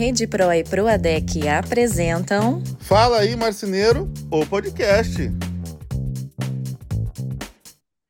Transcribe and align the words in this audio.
Rede 0.00 0.26
Pro 0.26 0.50
e 0.50 0.64
Proadec 0.64 1.46
apresentam 1.46 2.64
Fala 2.80 3.18
aí, 3.18 3.36
marceneiro, 3.36 4.10
o 4.32 4.46
podcast. 4.46 5.14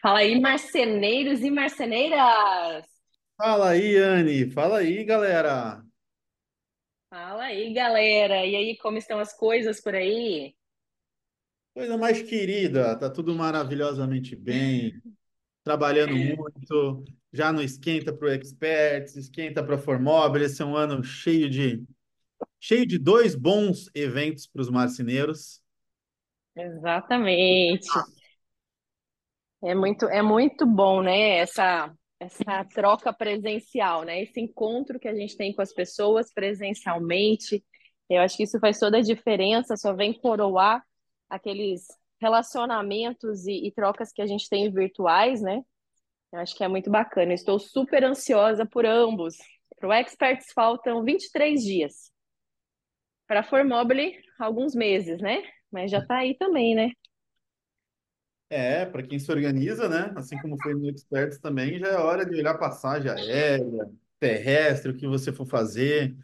Fala 0.01 0.21
aí, 0.21 0.41
marceneiros 0.41 1.41
e 1.41 1.51
marceneiras! 1.51 2.87
Fala 3.37 3.71
aí, 3.71 3.97
Anne. 3.97 4.49
Fala 4.53 4.79
aí, 4.79 5.03
galera. 5.03 5.83
Fala 7.13 7.43
aí, 7.43 7.75
galera! 7.75 8.47
E 8.47 8.55
aí, 8.55 8.77
como 8.77 8.97
estão 8.97 9.19
as 9.19 9.37
coisas 9.37 9.81
por 9.81 9.97
aí? 9.97 10.55
Coisa 11.75 11.99
mais 11.99 12.23
querida, 12.23 12.97
tá 12.97 13.11
tudo 13.11 13.35
maravilhosamente 13.35 14.37
bem. 14.37 14.93
Trabalhando 15.65 16.15
muito, 16.15 17.05
já 17.33 17.53
não 17.53 17.63
esquenta 17.63 18.13
para 18.13 18.29
o 18.29 18.31
Experts, 18.33 19.17
esquenta 19.17 19.63
para 19.63 19.77
a 19.77 19.79
Formobile. 19.79 20.45
Esse 20.45 20.63
é 20.63 20.65
um 20.65 20.77
ano 20.77 21.03
cheio 21.03 21.49
de 21.49 21.83
cheio 22.59 22.87
de 22.87 22.99
dois 22.99 23.35
bons 23.35 23.89
eventos 23.95 24.47
para 24.47 24.63
os 24.63 24.71
marceneiros. 24.71 25.61
Exatamente. 26.57 27.89
É 29.63 29.75
muito, 29.75 30.07
é 30.07 30.23
muito 30.23 30.67
bom, 30.67 31.03
né? 31.03 31.39
Essa, 31.39 31.93
essa 32.19 32.65
troca 32.65 33.13
presencial, 33.13 34.05
né? 34.05 34.23
Esse 34.23 34.41
encontro 34.41 34.99
que 34.99 35.09
a 35.09 35.15
gente 35.15 35.37
tem 35.37 35.55
com 35.55 35.63
as 35.63 35.73
pessoas 35.73 36.33
presencialmente. 36.33 37.65
Eu 38.09 38.21
acho 38.23 38.37
que 38.37 38.43
isso 38.43 38.59
faz 38.59 38.79
toda 38.79 38.99
a 38.99 39.03
diferença, 39.03 39.77
só 39.77 39.95
vem 39.95 40.13
coroar 40.13 40.85
aqueles 41.29 41.87
relacionamentos 42.21 43.47
e, 43.47 43.67
e 43.67 43.73
trocas 43.73 44.13
que 44.13 44.21
a 44.21 44.27
gente 44.27 44.49
tem 44.49 44.71
virtuais, 44.71 45.41
né? 45.41 45.63
Eu 46.33 46.39
acho 46.39 46.57
que 46.57 46.63
é 46.63 46.69
muito 46.69 46.91
bacana. 46.91 47.33
Estou 47.33 47.59
super 47.59 48.05
ansiosa 48.05 48.65
por 48.65 48.87
ambos. 48.87 49.37
Para 49.79 49.89
o 49.89 49.93
Experts 49.93 50.53
faltam 50.53 51.03
23 51.03 51.63
dias. 51.63 52.13
Para 53.27 53.41
a 53.41 53.45
Formobile, 53.45 54.17
alguns 54.39 54.75
meses, 54.75 55.21
né? 55.21 55.43
Mas 55.71 55.91
já 55.91 55.99
está 55.99 56.19
aí 56.19 56.37
também, 56.37 56.75
né? 56.75 56.91
É, 58.49 58.85
para 58.85 59.05
quem 59.05 59.19
se 59.19 59.31
organiza, 59.31 59.89
né? 59.89 60.13
Assim 60.17 60.37
como 60.39 60.61
foi 60.61 60.75
no 60.75 60.91
Experts 60.91 61.39
também, 61.39 61.79
já 61.79 61.89
é 61.89 61.97
hora 61.97 62.27
de 62.27 62.35
olhar 62.35 62.59
passagem 62.59 63.09
aérea, 63.09 63.89
terrestre, 64.19 64.91
o 64.91 64.97
que 64.97 65.07
você 65.07 65.33
for 65.33 65.47
fazer. 65.47 66.17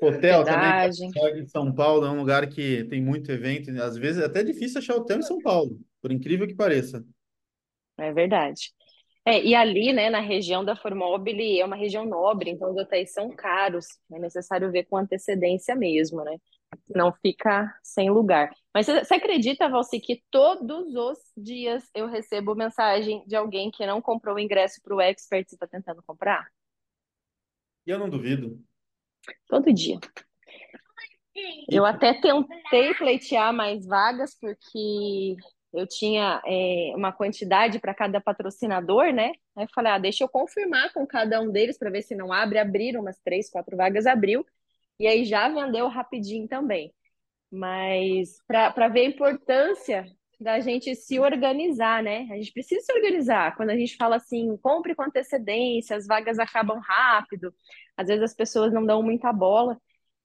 Hotel 0.00 0.44
Verdade. 0.44 1.12
também, 1.12 1.42
em 1.42 1.46
São 1.46 1.72
Paulo 1.72 2.06
é 2.06 2.10
um 2.10 2.18
lugar 2.18 2.48
que 2.48 2.84
tem 2.84 3.00
muito 3.00 3.30
evento. 3.30 3.70
Às 3.80 3.96
vezes 3.96 4.22
é 4.22 4.26
até 4.26 4.42
difícil 4.42 4.78
achar 4.78 4.96
hotel 4.96 5.18
em 5.18 5.22
São 5.22 5.38
Paulo, 5.38 5.78
por 6.00 6.10
incrível 6.10 6.46
que 6.46 6.54
pareça. 6.54 7.04
É 7.98 8.12
verdade. 8.12 8.72
É, 9.24 9.40
e 9.40 9.54
ali, 9.54 9.92
né, 9.92 10.10
na 10.10 10.18
região 10.18 10.64
da 10.64 10.74
Formobile, 10.74 11.60
é 11.60 11.64
uma 11.64 11.76
região 11.76 12.04
nobre, 12.04 12.50
então 12.50 12.70
os 12.70 12.76
hotéis 12.76 13.12
são 13.12 13.30
caros. 13.30 13.86
É 14.12 14.18
necessário 14.18 14.70
ver 14.72 14.84
com 14.84 14.96
antecedência 14.96 15.76
mesmo, 15.76 16.24
né? 16.24 16.38
Não 16.88 17.12
fica 17.12 17.72
sem 17.82 18.10
lugar. 18.10 18.50
Mas 18.74 18.86
você 18.86 19.14
acredita, 19.14 19.68
Valci, 19.68 20.00
que 20.00 20.24
todos 20.28 20.94
os 20.94 21.18
dias 21.36 21.88
eu 21.94 22.08
recebo 22.08 22.54
mensagem 22.56 23.22
de 23.26 23.36
alguém 23.36 23.70
que 23.70 23.86
não 23.86 24.02
comprou 24.02 24.34
o 24.34 24.40
ingresso 24.40 24.80
para 24.82 24.96
o 24.96 25.00
Expert 25.00 25.46
e 25.50 25.54
está 25.54 25.68
tentando 25.68 26.02
comprar? 26.02 26.48
Eu 27.86 27.98
não 27.98 28.10
duvido. 28.10 28.60
Todo 29.48 29.72
dia. 29.72 30.00
Eu 31.70 31.84
até 31.86 32.20
tentei 32.20 32.94
pleitear 32.94 33.52
mais 33.52 33.86
vagas, 33.86 34.36
porque 34.38 35.36
eu 35.72 35.86
tinha 35.86 36.40
é, 36.46 36.92
uma 36.94 37.12
quantidade 37.12 37.78
para 37.80 37.94
cada 37.94 38.20
patrocinador, 38.20 39.12
né? 39.12 39.32
Aí 39.56 39.64
eu 39.64 39.68
falei, 39.74 39.92
ah, 39.92 39.98
deixa 39.98 40.24
eu 40.24 40.28
confirmar 40.28 40.92
com 40.92 41.06
cada 41.06 41.40
um 41.40 41.50
deles 41.50 41.78
para 41.78 41.90
ver 41.90 42.02
se 42.02 42.14
não 42.14 42.32
abre. 42.32 42.58
Abriram 42.58 43.00
umas 43.00 43.18
três, 43.20 43.50
quatro 43.50 43.76
vagas, 43.76 44.06
abriu. 44.06 44.44
E 44.98 45.06
aí 45.06 45.24
já 45.24 45.48
vendeu 45.48 45.88
rapidinho 45.88 46.46
também. 46.48 46.92
Mas 47.50 48.36
para 48.46 48.88
ver 48.88 49.00
a 49.00 49.08
importância 49.08 50.06
da 50.42 50.60
gente 50.60 50.94
se 50.94 51.18
organizar, 51.18 52.02
né? 52.02 52.28
A 52.30 52.36
gente 52.36 52.52
precisa 52.52 52.80
se 52.82 52.92
organizar. 52.92 53.56
Quando 53.56 53.70
a 53.70 53.76
gente 53.76 53.96
fala 53.96 54.16
assim, 54.16 54.56
compre 54.58 54.94
com 54.94 55.02
antecedência, 55.02 55.96
as 55.96 56.06
vagas 56.06 56.38
acabam 56.38 56.78
rápido, 56.80 57.54
às 57.96 58.08
vezes 58.08 58.22
as 58.22 58.34
pessoas 58.34 58.72
não 58.72 58.84
dão 58.84 59.02
muita 59.02 59.32
bola. 59.32 59.78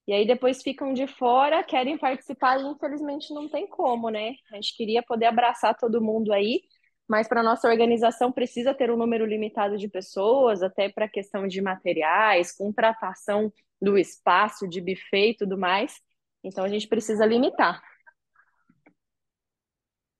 E 0.07 0.13
aí 0.13 0.25
depois 0.25 0.63
ficam 0.63 0.93
de 0.93 1.05
fora, 1.05 1.63
querem 1.63 1.97
participar 1.97 2.61
e 2.61 2.65
infelizmente 2.65 3.33
não 3.33 3.49
tem 3.49 3.67
como, 3.67 4.09
né? 4.09 4.35
A 4.51 4.55
gente 4.55 4.75
queria 4.77 5.03
poder 5.03 5.25
abraçar 5.25 5.75
todo 5.77 6.01
mundo 6.01 6.31
aí, 6.31 6.61
mas 7.05 7.27
para 7.27 7.43
nossa 7.43 7.67
organização 7.67 8.31
precisa 8.31 8.73
ter 8.73 8.89
um 8.89 8.95
número 8.95 9.25
limitado 9.25 9.77
de 9.77 9.89
pessoas, 9.89 10.63
até 10.63 10.87
para 10.87 11.09
questão 11.09 11.45
de 11.45 11.61
materiais, 11.61 12.55
contratação 12.55 13.51
do 13.81 13.97
espaço, 13.97 14.67
de 14.67 14.79
buffet 14.79 15.31
e 15.31 15.37
tudo 15.37 15.57
mais. 15.57 15.99
Então 16.41 16.63
a 16.63 16.69
gente 16.69 16.87
precisa 16.87 17.25
limitar. 17.25 17.81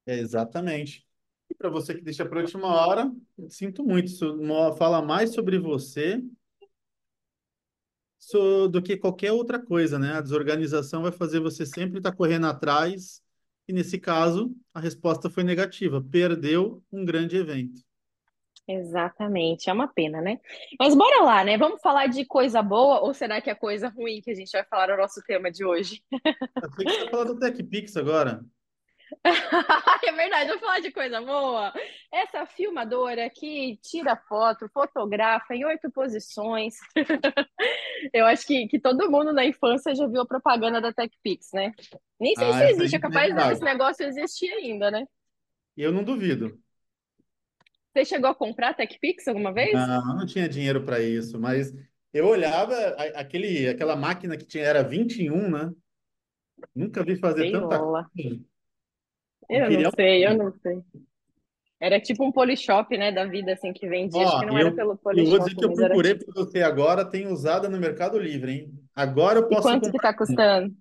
Exatamente. 0.06 1.06
E 1.50 1.56
para 1.56 1.70
você 1.70 1.96
que 1.96 2.02
deixa 2.02 2.26
para 2.26 2.40
a 2.40 2.44
última 2.44 2.68
hora, 2.68 3.10
sinto 3.48 3.86
muito. 3.86 4.10
Fala 4.78 5.02
mais 5.02 5.34
sobre 5.34 5.58
você 5.58 6.22
so- 8.20 8.68
do 8.68 8.82
que 8.82 8.98
qualquer 8.98 9.32
outra 9.32 9.60
coisa, 9.64 10.00
né? 10.00 10.14
A 10.14 10.22
desorganização 10.22 11.04
vai 11.04 11.12
fazer 11.12 11.40
você 11.40 11.66
sempre 11.66 11.98
estar 12.00 12.12
correndo 12.14 12.48
atrás, 12.48 13.22
e 13.68 13.74
nesse 13.74 14.00
caso, 14.00 14.56
a 14.74 14.80
resposta 14.80 15.30
foi 15.30 15.44
negativa. 15.44 16.02
Perdeu 16.02 16.84
um 16.92 17.04
grande 17.06 17.36
evento. 17.38 17.82
Exatamente, 18.70 19.70
é 19.70 19.74
uma 19.74 19.88
pena, 19.88 20.22
né? 20.22 20.40
Mas 20.78 20.94
bora 20.94 21.24
lá, 21.24 21.42
né? 21.44 21.58
Vamos 21.58 21.82
falar 21.82 22.08
de 22.08 22.26
coisa 22.26 22.62
boa 22.62 23.00
ou 23.00 23.14
será 23.14 23.40
que 23.42 23.50
é 23.50 23.56
coisa 23.56 23.88
ruim 23.88 24.20
que 24.22 24.30
a 24.30 24.36
gente 24.36 24.52
vai 24.52 24.66
falar 24.66 24.90
no 24.90 24.98
nosso 24.98 25.22
tema 25.26 25.50
de 25.50 25.64
hoje? 25.64 26.04
Sei 26.76 26.86
que 26.86 27.10
falar 27.10 27.26
do 27.26 27.38
TechPix 27.40 27.96
agora. 27.96 28.46
É 30.04 30.12
verdade, 30.12 30.48
vamos 30.48 30.62
falar 30.62 30.80
de 30.80 30.92
coisa 30.92 31.22
boa. 31.22 31.74
Essa 32.12 32.46
filmadora 32.46 33.30
que 33.30 33.78
tira 33.82 34.16
foto, 34.16 34.70
fotografa 34.74 35.54
em 35.56 35.66
oito 35.66 35.92
posições. 35.92 36.76
Eu 38.14 38.26
acho 38.26 38.46
que, 38.46 38.68
que 38.68 38.80
todo 38.80 39.10
mundo 39.12 39.34
na 39.34 39.46
infância 39.46 39.96
já 39.96 40.08
viu 40.08 40.22
a 40.22 40.26
propaganda 40.28 40.82
da 40.82 40.94
TechPix, 40.94 41.50
né? 41.54 41.74
Nem 42.20 42.36
sei 42.36 42.48
Ah, 42.50 42.60
se 42.60 42.64
essa 42.64 42.84
existe, 42.84 42.96
é 42.96 42.98
é 42.98 43.00
capaz 43.00 43.34
desse 43.36 43.64
negócio 43.64 44.06
existir 44.06 44.50
ainda, 44.52 44.92
né? 44.92 45.06
Eu 45.78 45.94
não 45.94 46.04
duvido. 46.04 46.62
Você 47.94 48.06
chegou 48.06 48.30
a 48.30 48.36
comprar 48.36 48.74
TechPix 48.76 49.28
alguma 49.28 49.52
vez? 49.54 49.74
Não, 49.74 50.16
não 50.16 50.26
tinha 50.26 50.48
dinheiro 50.48 50.84
para 50.86 51.00
isso, 51.02 51.40
mas 51.40 51.74
eu 52.14 52.28
olhava 52.28 52.74
aquele, 53.16 53.68
aquela 53.68 53.96
máquina 53.96 54.38
que 54.38 54.46
tinha, 54.46 54.64
era 54.64 54.84
21, 54.84 55.50
né? 55.50 55.74
Nunca 56.76 57.04
vi 57.04 57.18
fazer 57.18 57.46
tanta 57.50 57.80
Senhora. 57.80 58.12
coisa. 58.14 58.40
Eu 59.50 59.72
não 59.72 59.90
um- 59.90 59.92
sei, 59.96 60.26
eu 60.28 60.38
não 60.38 60.54
sei. 60.62 60.82
Era 61.80 62.00
tipo 62.02 62.26
um 62.26 62.32
polishop, 62.32 62.98
né, 62.98 63.12
da 63.12 63.26
vida, 63.26 63.54
assim, 63.54 63.72
que 63.72 63.88
vendia. 63.88 64.24
Acho 64.24 64.36
Ó, 64.36 64.40
que 64.40 64.46
não 64.48 64.58
era 64.58 64.70
eu, 64.70 64.76
pelo 64.76 64.92
eu 64.92 64.96
vou 64.96 65.04
polishop, 65.04 65.38
dizer 65.40 65.56
que 65.56 65.64
eu 65.66 65.70
era 65.70 65.76
procurei 65.76 66.16
tipo. 66.16 66.34
você 66.34 66.62
agora, 66.64 67.06
tem 67.06 67.28
usada 67.28 67.70
no 67.70 67.78
Mercado 67.78 68.18
Livre, 68.18 68.52
hein? 68.52 68.74
Agora 68.96 69.40
eu 69.40 69.46
E 69.46 69.50
posso 69.50 69.62
quanto 69.62 69.82
que 69.86 69.92
comprar 69.92 70.12
tá 70.14 70.18
custando? 70.18 70.76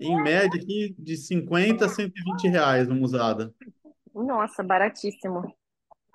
em 0.00 0.22
média 0.22 0.60
aqui 0.60 0.94
de 0.98 1.16
50 1.16 1.86
a 1.86 1.88
120 1.88 2.48
reais 2.48 2.88
uma 2.88 3.04
usada. 3.04 3.54
Nossa, 4.14 4.62
baratíssimo. 4.62 5.42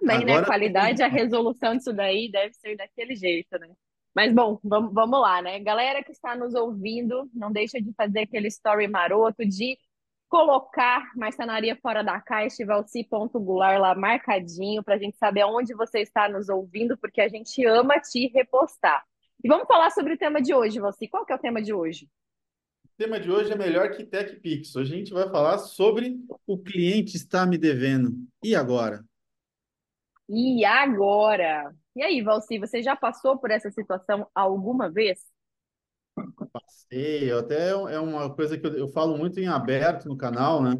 Bem, 0.01 0.25
né? 0.25 0.37
A 0.37 0.45
qualidade, 0.45 1.03
a 1.03 1.07
resolução 1.07 1.75
disso 1.75 1.93
daí 1.93 2.31
deve 2.31 2.53
ser 2.55 2.75
daquele 2.77 3.15
jeito, 3.15 3.57
né? 3.59 3.69
Mas 4.15 4.33
bom, 4.33 4.59
vamos, 4.63 4.93
vamos 4.93 5.21
lá, 5.21 5.41
né? 5.41 5.59
Galera 5.59 6.03
que 6.03 6.11
está 6.11 6.35
nos 6.35 6.55
ouvindo, 6.55 7.29
não 7.33 7.51
deixa 7.51 7.81
de 7.81 7.93
fazer 7.93 8.21
aquele 8.21 8.47
story 8.47 8.87
maroto 8.87 9.45
de 9.45 9.77
colocar 10.29 11.11
marcenaria 11.15 11.75
fora 11.81 12.03
da 12.03 12.21
caixa 12.21 12.61
e 12.61 12.65
valci.gular 12.65 13.81
lá 13.81 13.95
marcadinho 13.95 14.83
para 14.83 14.95
a 14.95 14.97
gente 14.97 15.17
saber 15.17 15.41
aonde 15.41 15.73
você 15.73 15.99
está 15.99 16.29
nos 16.29 16.47
ouvindo, 16.47 16.95
porque 16.97 17.19
a 17.19 17.27
gente 17.27 17.65
ama 17.65 17.99
te 17.99 18.27
repostar. 18.27 19.03
E 19.43 19.47
vamos 19.47 19.67
falar 19.67 19.89
sobre 19.89 20.13
o 20.13 20.17
tema 20.17 20.41
de 20.41 20.53
hoje, 20.53 20.79
Valci. 20.79 21.07
Qual 21.07 21.25
que 21.25 21.33
é 21.33 21.35
o 21.35 21.39
tema 21.39 21.61
de 21.61 21.73
hoje? 21.73 22.07
O 22.85 22.97
tema 22.97 23.19
de 23.19 23.31
hoje 23.31 23.51
é 23.51 23.57
melhor 23.57 23.89
que 23.91 24.05
TechPix. 24.05 24.75
Hoje 24.75 24.93
a 24.93 24.97
gente 24.97 25.13
vai 25.13 25.27
falar 25.29 25.57
sobre 25.57 26.19
o 26.45 26.57
cliente 26.57 27.15
está 27.15 27.45
me 27.45 27.57
devendo. 27.57 28.11
E 28.43 28.55
agora? 28.55 29.03
E 30.27 30.63
agora? 30.63 31.73
E 31.95 32.03
aí, 32.03 32.21
Valci, 32.21 32.59
você 32.59 32.83
já 32.83 32.95
passou 32.95 33.37
por 33.37 33.49
essa 33.49 33.71
situação 33.71 34.27
alguma 34.35 34.91
vez? 34.91 35.25
Passei, 36.51 37.31
eu 37.31 37.39
até 37.39 37.69
é 37.69 37.99
uma 37.99 38.33
coisa 38.33 38.57
que 38.57 38.65
eu, 38.65 38.73
eu 38.77 38.87
falo 38.87 39.17
muito 39.17 39.39
em 39.39 39.47
aberto 39.47 40.07
no 40.07 40.17
canal, 40.17 40.61
né? 40.63 40.71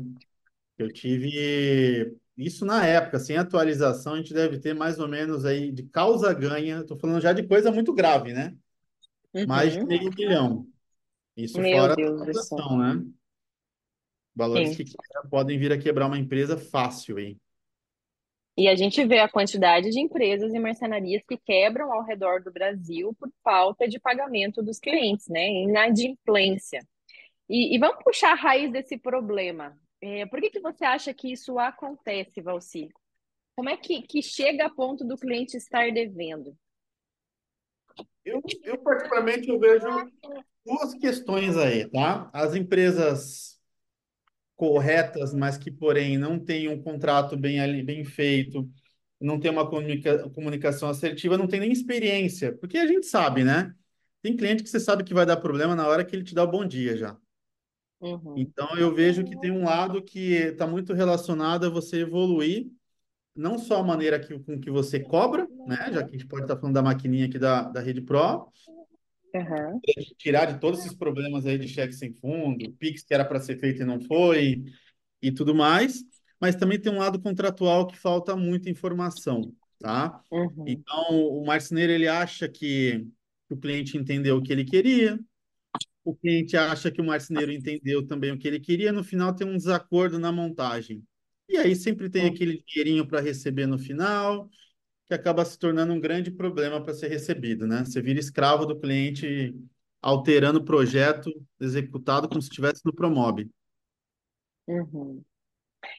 Eu 0.78 0.92
tive 0.92 2.16
isso 2.38 2.66
na 2.66 2.86
época, 2.86 3.20
sem 3.20 3.38
atualização, 3.38 4.14
a 4.14 4.18
gente 4.18 4.34
deve 4.34 4.60
ter 4.60 4.74
mais 4.74 5.00
ou 5.00 5.08
menos 5.08 5.46
aí 5.46 5.72
de 5.72 5.84
causa 5.84 6.34
ganha. 6.34 6.80
Estou 6.82 6.98
falando 6.98 7.22
já 7.22 7.34
de 7.34 7.44
coisa 7.48 7.72
muito 7.72 7.94
grave, 7.94 8.34
né? 8.34 8.56
Mais 9.44 9.74
de 9.74 9.80
Uhum. 9.80 9.88
meio 9.88 10.12
milhão. 10.16 10.68
Isso 11.38 11.62
Meu 11.62 11.70
fora 11.70 11.94
a 11.94 11.96
Deus 11.96 12.20
céu. 12.48 12.60
atualização, 12.60 12.78
né? 12.78 13.06
Valores 14.36 14.76
Sim. 14.76 14.76
que 14.76 14.86
podem 15.30 15.60
vir 15.60 15.72
a 15.72 15.78
quebrar 15.78 16.08
uma 16.08 16.18
empresa 16.18 16.58
fácil, 16.58 17.20
hein? 17.20 17.40
E 18.60 18.68
a 18.68 18.76
gente 18.76 19.06
vê 19.06 19.20
a 19.20 19.30
quantidade 19.30 19.90
de 19.90 20.02
empresas 20.02 20.54
e 20.54 20.60
marcenarias 20.60 21.24
que 21.26 21.38
quebram 21.38 21.94
ao 21.94 22.04
redor 22.04 22.44
do 22.44 22.52
Brasil 22.52 23.16
por 23.18 23.32
falta 23.42 23.88
de 23.88 23.98
pagamento 23.98 24.62
dos 24.62 24.80
clientes, 24.80 25.30
né? 25.30 25.48
Inadimplência. 25.48 26.86
E, 27.48 27.74
e 27.74 27.80
vamos 27.80 28.04
puxar 28.04 28.34
a 28.34 28.36
raiz 28.36 28.70
desse 28.70 28.98
problema. 28.98 29.80
É, 30.02 30.26
por 30.26 30.42
que, 30.42 30.50
que 30.50 30.60
você 30.60 30.84
acha 30.84 31.14
que 31.14 31.32
isso 31.32 31.58
acontece, 31.58 32.42
Valci? 32.42 32.90
Como 33.56 33.70
é 33.70 33.78
que, 33.78 34.02
que 34.02 34.22
chega 34.22 34.66
a 34.66 34.70
ponto 34.70 35.06
do 35.06 35.16
cliente 35.16 35.56
estar 35.56 35.90
devendo? 35.94 36.54
Eu, 38.26 38.42
eu, 38.64 38.78
particularmente, 38.80 39.48
eu 39.48 39.58
vejo 39.58 39.88
duas 40.66 40.94
questões 40.96 41.56
aí, 41.56 41.90
tá? 41.90 42.30
As 42.34 42.56
empresas 42.56 43.59
corretas, 44.60 45.34
mas 45.34 45.58
que, 45.58 45.72
porém, 45.72 46.18
não 46.18 46.38
têm 46.38 46.68
um 46.68 46.84
contrato 46.84 47.38
bem, 47.38 47.62
ali, 47.62 47.82
bem 47.82 48.04
feito, 48.04 48.70
não 49.18 49.40
tem 49.40 49.50
uma 49.50 49.66
comunica, 49.66 50.30
comunicação 50.32 50.90
assertiva, 50.90 51.38
não 51.38 51.48
tem 51.48 51.62
nem 51.62 51.72
experiência. 51.72 52.52
Porque 52.58 52.78
a 52.78 52.86
gente 52.86 53.06
sabe, 53.06 53.46
né? 53.46 53.74
Tem 54.22 54.36
cliente 54.36 54.62
que 54.62 54.70
você 54.70 54.78
sabe 54.78 55.06
que 55.06 55.14
vai 55.14 55.26
dar 55.26 55.38
problema 55.38 55.78
na 55.78 55.88
hora 55.88 56.04
que 56.04 56.14
ele 56.14 56.26
te 56.26 56.36
dá 56.36 56.44
o 56.44 56.52
bom 56.52 56.66
dia 56.66 56.98
já. 56.98 57.18
Uhum. 58.02 58.34
Então, 58.36 58.78
eu 58.78 58.94
vejo 58.94 59.24
que 59.24 59.40
tem 59.40 59.50
um 59.50 59.64
lado 59.64 60.04
que 60.04 60.34
está 60.34 60.68
muito 60.68 60.94
relacionado 60.94 61.66
a 61.66 61.70
você 61.70 62.02
evoluir, 62.02 62.70
não 63.34 63.58
só 63.58 63.80
a 63.80 63.84
maneira 63.84 64.20
que, 64.20 64.38
com 64.40 64.60
que 64.60 64.70
você 64.70 65.00
cobra, 65.00 65.48
né? 65.68 65.90
Já 65.94 66.04
que 66.04 66.10
a 66.10 66.18
gente 66.18 66.28
pode 66.28 66.44
estar 66.44 66.56
tá 66.56 66.60
falando 66.60 66.76
da 66.76 66.84
maquininha 66.84 67.28
aqui 67.28 67.40
da, 67.40 67.62
da 67.62 67.80
Rede 67.80 68.02
Pro, 68.02 68.52
uhum. 69.34 69.80
tirar 70.18 70.46
de 70.46 70.60
todos 70.60 70.80
esses 70.80 70.96
problemas 70.96 71.46
aí 71.46 71.58
de 71.58 71.68
cheque 71.68 71.94
sem 71.94 72.14
fundo, 72.14 72.72
Pix 72.74 73.04
que 73.04 73.14
era 73.14 73.26
para 73.26 73.40
ser 73.40 73.58
feito 73.58 73.82
e 73.82 73.86
não 73.86 74.00
foi, 74.02 74.64
e 75.22 75.32
tudo 75.32 75.54
mais, 75.54 76.04
mas 76.40 76.56
também 76.56 76.80
tem 76.80 76.92
um 76.92 77.00
lado 77.00 77.20
contratual 77.22 77.88
que 77.88 77.98
falta 77.98 78.36
muita 78.36 78.70
informação, 78.70 79.54
tá? 79.80 80.22
Uhum. 80.32 80.66
Então, 80.68 81.10
o 81.12 81.46
marceneiro, 81.46 81.92
ele 81.92 82.08
acha 82.08 82.48
que 82.48 83.06
o 83.50 83.58
cliente 83.58 83.98
entendeu 83.98 84.38
o 84.38 84.42
que 84.42 84.54
ele 84.54 84.64
queria, 84.64 85.20
o 86.04 86.16
cliente 86.16 86.56
acha 86.56 86.90
que 86.90 87.02
o 87.02 87.06
marceneiro 87.06 87.52
entendeu 87.52 88.06
também 88.06 88.32
o 88.32 88.38
que 88.38 88.48
ele 88.48 88.60
queria, 88.60 88.92
no 88.92 89.04
final 89.04 89.36
tem 89.36 89.48
um 89.48 89.58
desacordo 89.58 90.18
na 90.18 90.32
montagem. 90.32 91.04
E 91.48 91.58
aí 91.58 91.76
sempre 91.76 92.10
tem 92.10 92.28
aquele 92.28 92.64
dinheirinho 92.66 93.08
para 93.08 93.20
receber 93.20 93.66
no 93.66 93.78
final, 93.78 94.50
que 95.10 95.14
acaba 95.14 95.44
se 95.44 95.60
tornando 95.60 95.92
um 95.92 96.00
grande 96.00 96.32
problema 96.32 96.82
para 96.82 96.94
ser 96.94 97.10
recebido, 97.10 97.68
né? 97.68 97.84
Você 97.84 98.02
vira 98.02 98.20
escravo 98.20 98.66
do 98.66 98.80
cliente 98.80 99.54
alterando 100.02 100.60
o 100.60 100.64
projeto 100.64 101.30
executado 101.60 102.30
como 102.30 102.42
se 102.42 102.48
estivesse 102.48 102.86
no 102.86 102.96
Promob. 102.96 103.50
Uhum. 104.68 105.22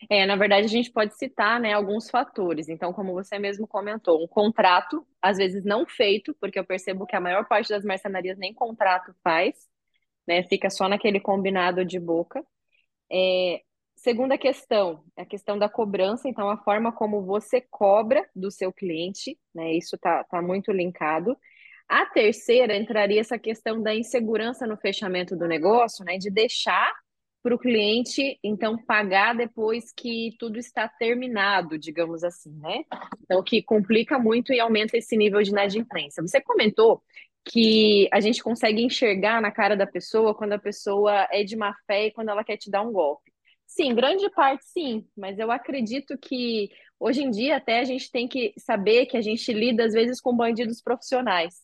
É, 0.09 0.25
na 0.25 0.37
verdade, 0.37 0.65
a 0.65 0.69
gente 0.69 0.91
pode 0.91 1.19
citar, 1.19 1.61
né, 1.61 1.73
alguns 1.73 2.09
fatores. 2.09 2.69
Então, 2.69 2.93
como 2.93 3.13
você 3.13 3.39
mesmo 3.39 3.67
comentou, 3.67 4.23
um 4.23 4.29
contrato, 4.29 5.07
às 5.21 5.37
vezes 5.37 5.65
não 5.65 5.87
feito, 5.87 6.35
porque 6.41 6.59
eu 6.59 6.65
percebo 6.65 7.07
que 7.07 7.17
a 7.17 7.21
maior 7.21 7.47
parte 7.47 7.69
das 7.69 7.85
marcenarias 7.85 8.39
nem 8.39 8.55
contrato 8.55 9.15
faz 9.23 9.71
né? 10.31 10.45
Fica 10.45 10.71
só 10.71 10.89
naquele 10.89 11.21
combinado 11.21 11.85
de 11.85 11.99
boca. 11.99 12.45
É, 13.13 13.63
segunda 14.01 14.39
questão, 14.39 15.05
a 15.17 15.25
questão 15.25 15.59
da 15.59 15.69
cobrança, 15.69 16.29
então 16.29 16.49
a 16.49 16.57
forma 16.57 16.91
como 16.91 17.23
você 17.23 17.61
cobra 17.61 18.27
do 18.35 18.51
seu 18.51 18.73
cliente, 18.73 19.39
né? 19.55 19.75
Isso 19.75 19.97
tá, 19.99 20.25
tá 20.25 20.41
muito 20.41 20.73
linkado. 20.73 21.37
A 21.89 22.07
terceira 22.07 22.75
entraria 22.77 23.21
essa 23.21 23.39
questão 23.39 23.83
da 23.83 23.95
insegurança 23.95 24.67
no 24.67 24.77
fechamento 24.77 25.37
do 25.37 25.47
negócio, 25.47 26.05
né? 26.05 26.17
De 26.17 26.31
deixar 26.31 26.93
para 27.43 27.55
o 27.55 27.59
cliente, 27.59 28.39
então, 28.45 28.77
pagar 28.77 29.35
depois 29.35 29.93
que 29.93 30.35
tudo 30.39 30.59
está 30.59 30.87
terminado, 30.89 31.79
digamos 31.79 32.23
assim, 32.23 32.53
né? 32.59 32.85
Então, 33.23 33.43
que 33.43 33.63
complica 33.63 34.19
muito 34.19 34.53
e 34.53 34.61
aumenta 34.61 34.97
esse 34.97 35.17
nível 35.17 35.43
de 35.43 35.51
inadimplência. 35.51 36.23
Você 36.23 36.41
comentou 36.41 37.03
que 37.45 38.09
a 38.13 38.21
gente 38.21 38.43
consegue 38.43 38.83
enxergar 38.83 39.41
na 39.41 39.51
cara 39.51 39.75
da 39.75 39.87
pessoa 39.87 40.35
quando 40.35 40.53
a 40.53 40.59
pessoa 40.59 41.27
é 41.31 41.43
de 41.43 41.57
má 41.57 41.75
fé 41.87 42.07
e 42.07 42.13
quando 42.13 42.29
ela 42.29 42.45
quer 42.45 42.59
te 42.59 42.71
dar 42.71 42.83
um 42.83 42.93
golpe. 42.93 43.31
Sim, 43.71 43.95
grande 43.95 44.29
parte 44.31 44.65
sim, 44.65 45.07
mas 45.17 45.39
eu 45.39 45.51
acredito 45.53 46.19
que 46.19 46.69
hoje 46.99 47.23
em 47.23 47.31
dia 47.31 47.57
até 47.57 47.79
a 47.79 47.85
gente 47.85 48.11
tem 48.11 48.27
que 48.27 48.53
saber 48.59 49.07
que 49.07 49.17
a 49.17 49.21
gente 49.23 49.53
lida 49.53 49.85
às 49.85 49.93
vezes 49.93 50.21
com 50.21 50.37
bandidos 50.37 50.83
profissionais. 50.83 51.55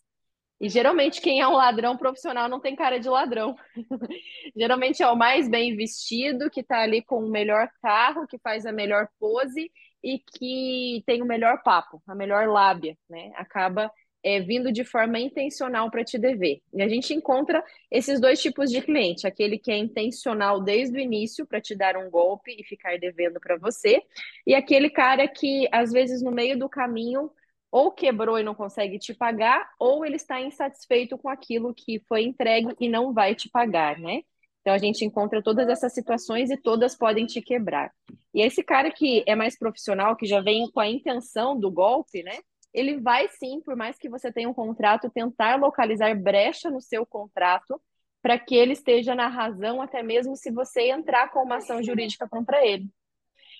E 0.61 0.69
geralmente 0.69 1.20
quem 1.20 1.41
é 1.41 1.49
um 1.49 1.55
ladrão 1.55 1.97
profissional 1.97 2.49
não 2.49 2.61
tem 2.61 2.76
cara 2.76 3.00
de 3.00 3.08
ladrão. 3.08 3.56
geralmente 4.56 5.03
é 5.03 5.08
o 5.11 5.17
mais 5.17 5.49
bem 5.49 5.76
vestido, 5.76 6.49
que 6.50 6.61
está 6.61 6.81
ali 6.82 7.03
com 7.05 7.19
o 7.25 7.31
melhor 7.31 7.69
carro, 7.82 8.26
que 8.29 8.38
faz 8.38 8.67
a 8.67 8.73
melhor 8.73 9.09
pose 9.19 9.70
e 10.02 10.20
que 10.20 11.02
tem 11.06 11.23
o 11.23 11.26
melhor 11.26 11.62
papo, 11.64 12.02
a 12.06 12.14
melhor 12.14 12.49
lábia, 12.49 12.97
né? 13.11 13.32
Acaba 13.37 13.91
é, 14.26 14.40
vindo 14.40 14.73
de 14.73 14.82
forma 14.82 15.20
intencional 15.20 15.88
para 15.88 16.02
te 16.02 16.19
dever. 16.19 16.61
E 16.75 16.82
a 16.82 16.88
gente 16.88 17.14
encontra 17.14 17.64
esses 17.88 18.20
dois 18.20 18.43
tipos 18.43 18.73
de 18.73 18.82
cliente: 18.82 19.25
aquele 19.25 19.56
que 19.56 19.70
é 19.70 19.78
intencional 19.78 20.61
desde 20.61 20.99
o 20.99 21.00
início 21.00 21.46
para 21.46 21.61
te 21.61 21.76
dar 21.76 21.96
um 21.96 22.11
golpe 22.11 22.50
e 22.58 22.64
ficar 22.64 22.99
devendo 22.99 23.38
para 23.38 23.56
você, 23.56 24.02
e 24.44 24.52
aquele 24.52 24.90
cara 24.90 25.28
que, 25.28 25.69
às 25.70 25.93
vezes, 25.93 26.23
no 26.23 26.32
meio 26.32 26.58
do 26.58 26.69
caminho, 26.69 27.31
ou 27.70 27.93
quebrou 27.93 28.37
e 28.37 28.43
não 28.43 28.52
consegue 28.52 28.99
te 28.99 29.14
pagar, 29.14 29.70
ou 29.78 30.05
ele 30.05 30.17
está 30.17 30.40
insatisfeito 30.40 31.17
com 31.17 31.28
aquilo 31.28 31.73
que 31.73 32.00
foi 32.08 32.25
entregue 32.25 32.75
e 32.81 32.88
não 32.88 33.12
vai 33.12 33.32
te 33.32 33.49
pagar, 33.49 33.96
né? 33.96 34.23
Então 34.61 34.75
a 34.75 34.78
gente 34.78 35.05
encontra 35.05 35.40
todas 35.40 35.69
essas 35.69 35.94
situações 35.94 36.50
e 36.50 36.56
todas 36.56 36.96
podem 36.96 37.26
te 37.26 37.40
quebrar. 37.40 37.93
E 38.34 38.43
esse 38.43 38.64
cara 38.64 38.90
que 38.90 39.23
é 39.25 39.37
mais 39.37 39.56
profissional, 39.56 40.17
que 40.17 40.26
já 40.26 40.40
vem 40.40 40.69
com 40.69 40.81
a 40.81 40.88
intenção 40.88 41.56
do 41.56 41.70
golpe, 41.70 42.25
né? 42.25 42.37
Ele 42.76 43.00
vai 43.00 43.26
sim, 43.28 43.61
por 43.62 43.75
mais 43.75 43.99
que 43.99 44.08
você 44.08 44.31
tenha 44.31 44.49
um 44.49 44.55
contrato, 44.55 45.11
tentar 45.11 45.56
localizar 45.56 46.14
brecha 46.14 46.70
no 46.70 46.81
seu 46.81 47.06
contrato 47.06 47.81
para 48.20 48.38
que 48.38 48.55
ele 48.55 48.75
esteja 48.75 49.14
na 49.14 49.28
razão, 49.28 49.81
até 49.81 50.02
mesmo 50.02 50.37
se 50.37 50.50
você 50.50 50.90
entrar 50.90 51.31
com 51.31 51.43
uma 51.43 51.56
ação 51.56 51.82
jurídica 51.82 52.28
contra 52.28 52.64
ele. 52.67 52.90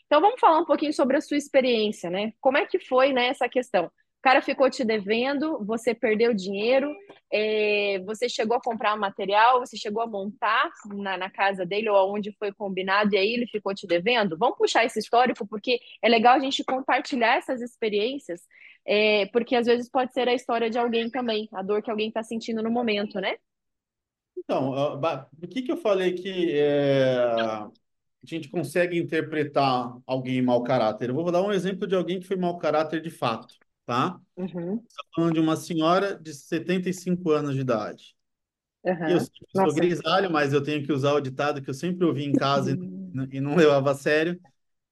Então 0.05 0.21
vamos 0.21 0.39
falar 0.39 0.59
um 0.61 0.67
pouquinho 0.67 0.93
sobre 0.93 1.17
a 1.17 1.21
sua 1.21 1.39
experiência, 1.39 2.11
né? 2.11 2.33
Como 2.41 2.59
é 2.59 2.67
que 2.67 2.79
foi 2.79 3.13
né, 3.13 3.29
essa 3.29 3.49
questão? 3.49 3.87
O 3.87 3.91
cara 4.23 4.43
ficou 4.43 4.69
te 4.69 4.85
devendo, 4.85 5.65
você 5.65 5.95
perdeu 5.95 6.35
dinheiro, 6.35 6.93
é, 7.33 8.01
você 8.05 8.29
chegou 8.29 8.57
a 8.57 8.61
comprar 8.61 8.95
um 8.95 8.99
material, 8.99 9.61
você 9.61 9.77
chegou 9.77 10.03
a 10.03 10.07
montar 10.07 10.71
na, 10.95 11.17
na, 11.17 11.31
casa 11.31 11.65
dele 11.65 11.89
ou 11.89 11.97
aonde 11.97 12.33
foi 12.39 12.53
combinado 12.53 13.15
e 13.15 13.19
aí 13.19 13.33
ele 13.33 13.47
ficou 13.47 13.73
te 13.73 13.87
devendo? 13.87 14.37
Vamos 14.37 14.59
puxar 14.59 14.85
esse 14.85 14.99
histórico 14.99 15.47
porque 15.47 15.79
é 16.03 16.09
legal 16.09 16.35
a 16.35 16.41
gente 16.41 16.65
compartilhar 16.65 17.37
essas 17.37 17.63
experiências 17.63 18.43
é, 18.87 19.27
porque 19.27 19.57
às 19.57 19.67
vezes 19.67 19.91
pode 19.91 20.13
ser 20.13 20.29
a 20.29 20.35
história 20.35 20.71
de 20.71 20.79
alguém 20.79 21.11
também, 21.11 21.49
a 21.53 21.63
dor 21.63 21.83
que 21.83 21.91
alguém 21.91 22.09
está 22.09 22.23
sentindo 22.23 22.63
no 22.63 22.71
momento, 22.71 23.21
né? 23.21 23.37
Então, 24.39 25.01
por 25.41 25.49
que 25.49 25.63
que 25.63 25.73
eu 25.73 25.77
falei 25.77 26.13
que 26.13 26.53
é, 26.53 27.17
a 27.19 27.69
gente 28.23 28.49
consegue 28.49 28.97
interpretar 28.97 29.97
alguém 30.07 30.41
mau 30.41 30.63
caráter? 30.63 31.09
Eu 31.09 31.15
vou 31.15 31.33
dar 31.33 31.43
um 31.43 31.53
exemplo 31.53 31.87
de 31.87 31.97
alguém 31.97 32.21
que 32.21 32.27
foi 32.27 32.37
mau 32.37 32.57
caráter 32.59 33.01
de 33.01 33.11
fato, 33.11 33.55
tá? 33.85 34.21
Uhum. 34.37 34.77
Estou 34.87 35.05
falando 35.15 35.35
de 35.35 35.41
uma 35.41 35.57
senhora 35.57 36.17
de 36.17 36.33
75 36.33 37.31
anos 37.31 37.55
de 37.55 37.63
idade. 37.63 38.15
Uhum. 38.85 39.09
Eu 39.09 39.21
sou 39.21 39.75
grisalho, 39.75 40.31
mas 40.31 40.53
eu 40.53 40.63
tenho 40.63 40.85
que 40.85 40.93
usar 40.93 41.15
o 41.15 41.21
ditado 41.21 41.61
que 41.61 41.71
eu 41.71 41.75
sempre 41.75 42.07
ouvi 42.07 42.25
em 42.25 42.33
casa 42.33 42.71
e, 42.71 42.77
e 43.39 43.41
não 43.41 43.57
levava 43.57 43.91
a 43.91 43.95
sério, 43.95 44.41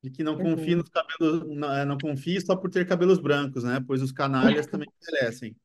de 0.04 0.10
que 0.10 0.22
não 0.22 0.36
confie 0.36 0.74
uhum. 0.74 0.80
nos 0.80 0.90
cabelos, 0.90 1.56
não, 1.56 1.74
é, 1.74 1.82
não 1.86 1.96
confie 1.96 2.38
só 2.38 2.54
por 2.54 2.68
ter 2.68 2.86
cabelos 2.86 3.18
brancos, 3.18 3.64
né? 3.64 3.82
Pois 3.86 4.02
os 4.02 4.12
canalhas 4.12 4.66
também 4.66 4.86
merecem. 5.10 5.56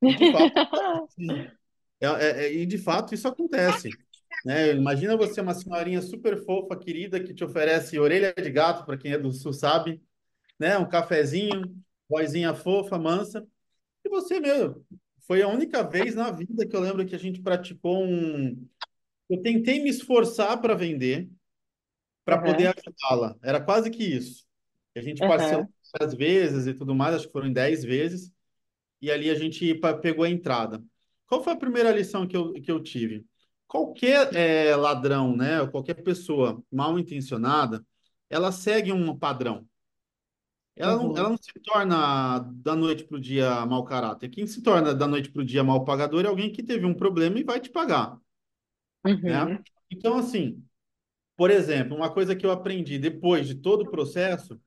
E 0.00 0.14
de 0.16 0.32
fato, 0.32 0.52
é, 2.00 2.06
é, 2.06 2.44
é, 2.46 2.54
e 2.54 2.64
de 2.64 2.78
fato 2.78 3.14
isso 3.14 3.28
acontece. 3.28 3.90
Né? 4.42 4.72
Imagina 4.72 5.18
você 5.18 5.42
uma 5.42 5.52
senhorinha 5.52 6.00
super 6.00 6.42
fofa, 6.46 6.78
querida, 6.78 7.22
que 7.22 7.34
te 7.34 7.44
oferece 7.44 7.98
orelha 7.98 8.32
de 8.32 8.50
gato, 8.50 8.86
para 8.86 8.96
quem 8.96 9.12
é 9.12 9.18
do 9.18 9.30
sul 9.32 9.52
sabe, 9.52 10.00
né? 10.58 10.78
Um 10.78 10.88
cafezinho, 10.88 11.76
vozinha 12.08 12.54
fofa, 12.54 12.98
mansa. 12.98 13.46
E 14.02 14.08
você, 14.08 14.40
meu, 14.40 14.82
foi 15.26 15.42
a 15.42 15.48
única 15.48 15.82
vez 15.82 16.14
na 16.14 16.30
vida 16.30 16.66
que 16.66 16.74
eu 16.74 16.80
lembro 16.80 17.04
que 17.04 17.14
a 17.14 17.18
gente 17.18 17.42
praticou 17.42 18.02
um. 18.02 18.66
Eu 19.28 19.42
tentei 19.42 19.82
me 19.82 19.90
esforçar 19.90 20.58
para 20.58 20.74
vender, 20.74 21.28
para 22.28 22.36
uhum. 22.36 22.52
poder 22.52 22.74
ajudá-la. 22.76 23.36
Era 23.42 23.58
quase 23.58 23.90
que 23.90 24.04
isso. 24.04 24.44
A 24.94 25.00
gente 25.00 25.22
uhum. 25.22 25.28
parcelou 25.28 25.68
várias 25.98 26.14
vezes 26.14 26.66
e 26.66 26.74
tudo 26.74 26.94
mais, 26.94 27.14
acho 27.14 27.26
que 27.26 27.32
foram 27.32 27.50
10 27.50 27.84
vezes, 27.84 28.30
e 29.00 29.10
ali 29.10 29.30
a 29.30 29.34
gente 29.34 29.74
pegou 30.02 30.24
a 30.24 30.28
entrada. 30.28 30.84
Qual 31.26 31.42
foi 31.42 31.54
a 31.54 31.56
primeira 31.56 31.90
lição 31.90 32.26
que 32.26 32.36
eu, 32.36 32.52
que 32.52 32.70
eu 32.70 32.82
tive? 32.82 33.24
Qualquer 33.66 34.34
é, 34.34 34.76
ladrão, 34.76 35.34
né, 35.34 35.66
qualquer 35.68 35.94
pessoa 35.94 36.62
mal 36.70 36.98
intencionada, 36.98 37.84
ela 38.28 38.52
segue 38.52 38.92
um 38.92 39.16
padrão. 39.16 39.66
Ela, 40.76 40.96
uhum. 40.96 41.08
não, 41.08 41.16
ela 41.16 41.28
não 41.30 41.36
se 41.38 41.52
torna 41.64 42.40
da 42.40 42.76
noite 42.76 43.04
para 43.04 43.16
o 43.16 43.20
dia 43.20 43.64
mau 43.64 43.84
caráter. 43.84 44.28
Quem 44.28 44.46
se 44.46 44.62
torna 44.62 44.94
da 44.94 45.06
noite 45.06 45.30
para 45.30 45.42
o 45.42 45.44
dia 45.44 45.64
mal 45.64 45.82
pagador 45.84 46.24
é 46.24 46.28
alguém 46.28 46.52
que 46.52 46.62
teve 46.62 46.84
um 46.84 46.94
problema 46.94 47.38
e 47.38 47.44
vai 47.44 47.58
te 47.58 47.70
pagar. 47.70 48.18
Né? 49.02 49.44
Uhum. 49.44 49.62
Então, 49.90 50.18
assim, 50.18 50.62
por 51.38 51.52
exemplo, 51.52 51.96
uma 51.96 52.12
coisa 52.12 52.34
que 52.34 52.44
eu 52.44 52.50
aprendi 52.50 52.98
depois 52.98 53.46
de 53.46 53.54
todo 53.54 53.82
o 53.82 53.90
processo 53.90 54.60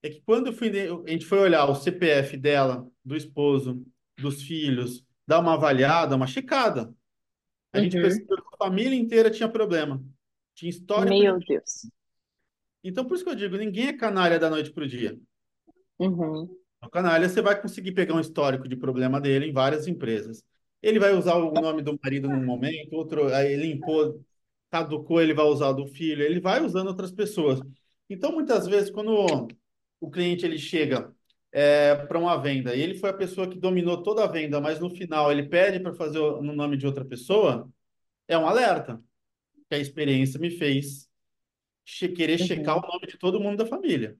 é 0.00 0.08
que 0.08 0.20
quando 0.20 0.52
fui, 0.52 0.70
a 0.70 1.10
gente 1.10 1.26
foi 1.26 1.40
olhar 1.40 1.66
o 1.66 1.74
CPF 1.74 2.36
dela, 2.36 2.88
do 3.04 3.16
esposo, 3.16 3.84
dos 4.16 4.40
filhos, 4.40 5.04
dar 5.26 5.40
uma 5.40 5.54
avaliada, 5.54 6.14
uma 6.14 6.28
checada, 6.28 6.94
a 7.72 7.80
gente 7.80 7.96
Uhum. 7.96 8.02
percebeu 8.02 8.36
que 8.36 8.54
a 8.54 8.64
família 8.64 8.94
inteira 8.94 9.30
tinha 9.30 9.48
problema. 9.48 10.00
Tinha 10.54 10.70
histórico 10.70 11.08
Meu 11.08 11.40
de... 11.40 11.46
Deus. 11.46 11.90
Então, 12.84 13.04
por 13.04 13.16
isso 13.16 13.24
que 13.24 13.30
eu 13.30 13.34
digo, 13.34 13.56
ninguém 13.56 13.88
é 13.88 13.92
canalha 13.92 14.38
da 14.38 14.48
noite 14.48 14.70
para 14.70 14.84
o 14.84 14.88
dia. 14.88 15.18
Uhum. 15.98 16.48
O 16.84 16.88
canalha, 16.88 17.28
você 17.28 17.42
vai 17.42 17.60
conseguir 17.60 17.92
pegar 17.92 18.14
um 18.14 18.20
histórico 18.20 18.68
de 18.68 18.76
problema 18.76 19.20
dele 19.20 19.46
em 19.46 19.52
várias 19.52 19.88
empresas. 19.88 20.44
Ele 20.80 21.00
vai 21.00 21.16
usar 21.16 21.34
o 21.34 21.52
nome 21.52 21.82
do 21.82 21.98
marido 22.00 22.28
num 22.28 22.44
momento, 22.44 22.92
outro, 22.92 23.32
aí 23.34 23.56
limpou, 23.56 24.20
caducou, 24.72 25.20
ele 25.20 25.34
vai 25.34 25.44
usar 25.44 25.68
o 25.68 25.74
do 25.74 25.86
filho, 25.86 26.22
ele 26.22 26.40
vai 26.40 26.64
usando 26.64 26.88
outras 26.88 27.12
pessoas. 27.12 27.60
Então, 28.08 28.32
muitas 28.32 28.66
vezes, 28.66 28.90
quando 28.90 29.46
o 30.00 30.10
cliente 30.10 30.46
ele 30.46 30.58
chega 30.58 31.14
é, 31.52 31.94
para 31.94 32.18
uma 32.18 32.40
venda 32.40 32.74
e 32.74 32.80
ele 32.80 32.96
foi 32.96 33.10
a 33.10 33.14
pessoa 33.14 33.46
que 33.46 33.58
dominou 33.58 34.02
toda 34.02 34.24
a 34.24 34.26
venda, 34.26 34.62
mas 34.62 34.80
no 34.80 34.88
final 34.88 35.30
ele 35.30 35.42
pede 35.42 35.78
para 35.78 35.92
fazer 35.92 36.18
no 36.18 36.54
nome 36.54 36.78
de 36.78 36.86
outra 36.86 37.04
pessoa, 37.04 37.70
é 38.26 38.36
um 38.38 38.46
alerta 38.48 38.98
que 39.68 39.74
a 39.74 39.78
experiência 39.78 40.40
me 40.40 40.50
fez 40.50 41.06
che 41.84 42.08
querer 42.08 42.40
uhum. 42.40 42.46
checar 42.46 42.78
o 42.78 42.80
nome 42.80 43.06
de 43.06 43.18
todo 43.18 43.40
mundo 43.40 43.58
da 43.58 43.66
família. 43.66 44.16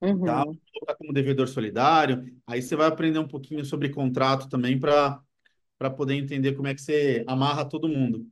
Uhum. 0.00 0.24
Tá? 0.24 0.44
Colocar 0.72 0.94
como 0.96 1.12
devedor 1.12 1.48
solidário. 1.48 2.32
Aí 2.46 2.62
você 2.62 2.76
vai 2.76 2.86
aprender 2.86 3.18
um 3.18 3.26
pouquinho 3.26 3.64
sobre 3.64 3.88
contrato 3.88 4.48
também 4.48 4.78
para 4.78 5.20
poder 5.96 6.14
entender 6.14 6.52
como 6.52 6.68
é 6.68 6.74
que 6.74 6.80
você 6.80 7.24
amarra 7.26 7.64
todo 7.64 7.88
mundo. 7.88 8.24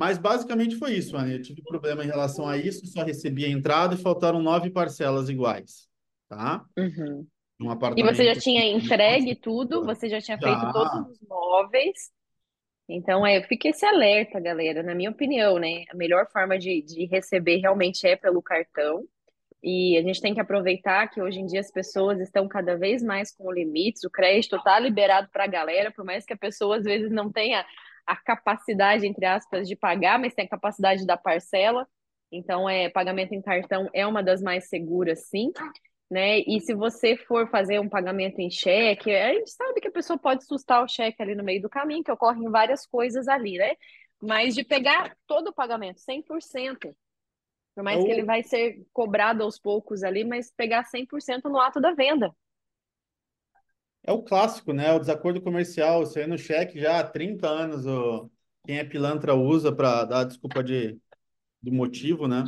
Mas 0.00 0.16
basicamente 0.16 0.76
foi 0.76 0.94
isso, 0.94 1.14
Ana. 1.14 1.30
Eu 1.30 1.42
tive 1.42 1.60
problema 1.60 2.02
em 2.02 2.06
relação 2.06 2.48
a 2.48 2.56
isso, 2.56 2.86
só 2.86 3.02
recebi 3.02 3.44
a 3.44 3.50
entrada 3.50 3.94
e 3.94 3.98
faltaram 3.98 4.40
nove 4.40 4.70
parcelas 4.70 5.28
iguais. 5.28 5.90
Tá? 6.26 6.64
Uhum. 6.74 7.26
Um 7.60 7.70
e 7.94 8.02
você 8.02 8.24
já 8.24 8.34
tinha 8.34 8.64
entregue 8.64 9.34
tudo, 9.34 9.84
você 9.84 10.08
já 10.08 10.18
tinha 10.18 10.38
feito 10.38 10.58
já. 10.58 10.72
todos 10.72 11.10
os 11.10 11.28
móveis. 11.28 12.10
Então, 12.88 13.26
é, 13.26 13.42
fica 13.42 13.68
esse 13.68 13.84
alerta, 13.84 14.40
galera. 14.40 14.82
Na 14.82 14.94
minha 14.94 15.10
opinião, 15.10 15.58
né? 15.58 15.84
A 15.90 15.94
melhor 15.94 16.26
forma 16.32 16.58
de, 16.58 16.80
de 16.80 17.04
receber 17.04 17.58
realmente 17.58 18.06
é 18.06 18.16
pelo 18.16 18.40
cartão. 18.40 19.04
E 19.62 19.98
a 19.98 20.02
gente 20.02 20.22
tem 20.22 20.32
que 20.32 20.40
aproveitar 20.40 21.08
que 21.08 21.20
hoje 21.20 21.40
em 21.40 21.46
dia 21.46 21.60
as 21.60 21.70
pessoas 21.70 22.18
estão 22.20 22.48
cada 22.48 22.74
vez 22.74 23.02
mais 23.02 23.30
com 23.30 23.52
limites, 23.52 24.02
o 24.04 24.10
crédito 24.10 24.56
está 24.56 24.80
liberado 24.80 25.28
para 25.30 25.44
a 25.44 25.46
galera, 25.46 25.90
por 25.90 26.06
mais 26.06 26.24
que 26.24 26.32
a 26.32 26.38
pessoa 26.38 26.78
às 26.78 26.84
vezes 26.84 27.10
não 27.10 27.30
tenha 27.30 27.62
a 28.12 28.16
capacidade, 28.16 29.06
entre 29.06 29.26
aspas, 29.26 29.68
de 29.68 29.76
pagar, 29.76 30.18
mas 30.18 30.34
tem 30.34 30.44
a 30.46 30.48
capacidade 30.48 31.06
da 31.06 31.16
parcela. 31.16 31.86
Então, 32.32 32.68
é, 32.68 32.88
pagamento 32.90 33.34
em 33.34 33.42
cartão 33.42 33.88
é 33.92 34.06
uma 34.06 34.22
das 34.22 34.42
mais 34.42 34.68
seguras, 34.68 35.26
sim. 35.28 35.52
Né? 36.10 36.40
E 36.40 36.60
se 36.60 36.74
você 36.74 37.16
for 37.16 37.48
fazer 37.50 37.78
um 37.80 37.88
pagamento 37.88 38.40
em 38.40 38.50
cheque, 38.50 39.14
a 39.14 39.32
gente 39.34 39.50
sabe 39.52 39.80
que 39.80 39.88
a 39.88 39.92
pessoa 39.92 40.18
pode 40.18 40.44
sustar 40.44 40.82
o 40.82 40.88
cheque 40.88 41.22
ali 41.22 41.34
no 41.36 41.44
meio 41.44 41.62
do 41.62 41.68
caminho, 41.70 42.02
que 42.02 42.10
ocorrem 42.10 42.50
várias 42.50 42.84
coisas 42.86 43.28
ali, 43.28 43.58
né? 43.58 43.72
Mas 44.20 44.54
de 44.54 44.64
pegar 44.64 45.16
todo 45.26 45.48
o 45.48 45.52
pagamento, 45.54 46.00
100%, 46.00 46.94
por 47.74 47.84
mais 47.84 48.00
Eu- 48.00 48.04
que 48.04 48.10
ele 48.10 48.24
vai 48.24 48.42
ser 48.42 48.84
cobrado 48.92 49.42
aos 49.44 49.58
poucos 49.58 50.02
ali, 50.02 50.24
mas 50.24 50.52
pegar 50.56 50.84
100% 50.84 51.48
no 51.48 51.60
ato 51.60 51.80
da 51.80 51.92
venda. 51.92 52.34
É 54.02 54.12
o 54.12 54.22
clássico, 54.22 54.72
né? 54.72 54.92
O 54.92 54.98
desacordo 54.98 55.40
comercial. 55.40 56.02
Isso 56.02 56.18
aí 56.18 56.26
no 56.26 56.38
cheque 56.38 56.80
já 56.80 57.00
há 57.00 57.04
30 57.04 57.48
anos 57.48 57.86
o... 57.86 58.30
quem 58.66 58.78
é 58.78 58.84
pilantra 58.84 59.34
usa 59.34 59.74
para 59.74 60.04
dar 60.04 60.24
desculpa 60.24 60.62
de... 60.62 60.98
do 61.62 61.72
motivo, 61.72 62.26
né? 62.26 62.44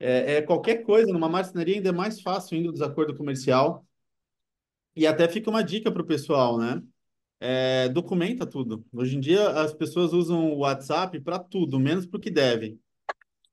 É, 0.00 0.34
é 0.34 0.42
qualquer 0.42 0.84
coisa, 0.84 1.12
numa 1.12 1.28
marcenaria 1.28 1.76
ainda 1.76 1.88
é 1.88 1.92
mais 1.92 2.20
fácil 2.20 2.56
ainda 2.56 2.70
o 2.70 2.72
desacordo 2.72 3.16
comercial. 3.16 3.84
E 4.94 5.06
até 5.06 5.28
fica 5.28 5.50
uma 5.50 5.62
dica 5.62 5.92
para 5.92 6.02
o 6.02 6.06
pessoal, 6.06 6.58
né? 6.58 6.82
É, 7.40 7.88
documenta 7.88 8.44
tudo. 8.44 8.84
Hoje 8.92 9.16
em 9.16 9.20
dia 9.20 9.48
as 9.50 9.72
pessoas 9.72 10.12
usam 10.12 10.52
o 10.52 10.58
WhatsApp 10.58 11.20
para 11.20 11.38
tudo, 11.38 11.78
menos 11.78 12.06
para 12.06 12.18
o 12.18 12.20
que 12.20 12.30
devem. 12.30 12.80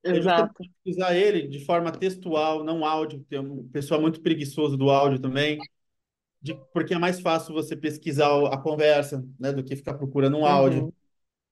É 0.03 0.13
justamente 0.15 0.71
usar 0.85 1.15
ele 1.15 1.47
de 1.47 1.65
forma 1.65 1.91
textual, 1.91 2.63
não 2.63 2.85
áudio, 2.85 3.19
porque 3.19 3.37
o 3.37 3.63
pessoal 3.65 3.99
muito 3.99 4.21
preguiçoso 4.21 4.77
do 4.77 4.89
áudio 4.89 5.19
também, 5.19 5.57
de- 6.45 6.53
porque 6.71 6.93
é 6.93 6.99
mais 6.99 7.19
fácil 7.19 7.55
você 7.55 7.75
pesquisar 7.75 8.29
a 8.53 8.57
conversa, 8.57 9.25
né, 9.39 9.51
do 9.51 9.63
que 9.63 9.75
ficar 9.75 9.95
procurando 9.95 10.37
um 10.37 10.45
áudio. 10.45 10.83
Uhum. 10.83 10.93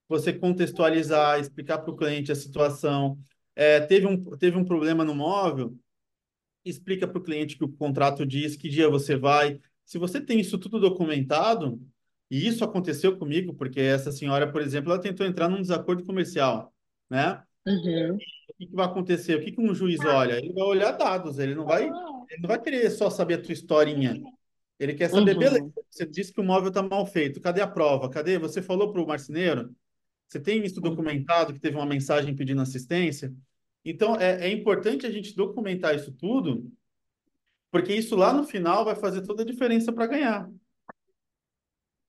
Você 0.08 0.32
contextualizar, 0.32 1.40
explicar 1.40 1.80
para 1.80 1.92
o 1.92 1.96
cliente 1.96 2.32
a 2.32 2.36
situação. 2.36 3.18
É, 3.56 3.80
teve 3.80 4.06
um, 4.06 4.24
teve 4.38 4.56
um 4.56 4.64
problema 4.64 5.04
no 5.04 5.16
móvel, 5.16 5.76
explica 6.64 7.08
para 7.08 7.18
o 7.18 7.24
cliente 7.24 7.58
que 7.58 7.64
o 7.64 7.70
contrato 7.70 8.24
diz, 8.24 8.56
que 8.56 8.70
dia 8.70 8.88
você 8.88 9.18
vai. 9.18 9.60
Se 9.84 9.98
você 9.98 10.22
tem 10.22 10.40
isso 10.40 10.60
tudo 10.60 10.80
documentado, 10.80 11.82
e 12.30 12.48
isso 12.48 12.64
aconteceu 12.64 13.18
comigo, 13.18 13.54
porque 13.56 13.80
essa 13.80 14.12
senhora, 14.12 14.52
por 14.52 14.62
exemplo, 14.62 14.92
ela 14.92 15.02
tentou 15.02 15.26
entrar 15.26 15.50
num 15.50 15.62
desacordo 15.62 16.06
comercial, 16.06 16.72
né? 17.10 17.42
Uhum. 17.66 18.16
O 18.16 18.54
que 18.60 18.68
que 18.68 18.76
vai 18.76 18.86
acontecer? 18.86 19.36
O 19.36 19.44
que 19.44 19.52
que 19.52 19.62
um 19.62 19.74
juiz 19.74 20.00
olha? 20.02 20.38
Ele 20.38 20.54
vai 20.54 20.64
olhar 20.64 20.92
dados, 20.92 21.40
ele 21.40 21.56
não 21.56 21.66
vai, 21.66 21.86
ele 21.86 22.42
não 22.42 22.48
vai 22.48 22.62
querer 22.62 22.90
só 22.92 23.10
saber 23.10 23.36
a 23.36 23.42
tua 23.42 23.54
historinha. 23.54 24.22
Ele 24.84 24.94
quer 24.94 25.10
saber, 25.10 25.34
Uhum. 25.34 25.40
beleza, 25.40 25.74
você 25.90 26.06
disse 26.06 26.34
que 26.34 26.42
o 26.42 26.44
móvel 26.44 26.70
está 26.70 26.84
mal 26.84 27.06
feito, 27.06 27.42
cadê 27.42 27.62
a 27.62 27.68
prova? 27.68 28.10
Cadê? 28.10 28.38
Você 28.38 28.62
falou 28.62 28.92
para 28.92 29.02
o 29.02 29.08
marceneiro? 29.08 29.74
Você 30.28 30.40
tem 30.40 30.64
isso 30.64 30.82
documentado, 30.82 31.54
que 31.54 31.60
teve 31.60 31.76
uma 31.76 31.86
mensagem 31.86 32.36
pedindo 32.36 32.62
assistência? 32.62 33.34
Então, 33.86 34.16
é, 34.16 34.48
é 34.48 34.52
importante 34.52 35.06
a 35.06 35.12
gente 35.12 35.36
documentar 35.36 35.96
isso 35.96 36.12
tudo, 36.14 36.72
porque 37.72 37.94
isso 37.94 38.16
lá 38.16 38.34
no 38.34 38.44
final 38.44 38.86
vai 38.86 38.96
fazer 38.96 39.22
toda 39.22 39.44
a 39.44 39.46
diferença 39.46 39.92
para 39.92 40.08
ganhar. 40.08 40.50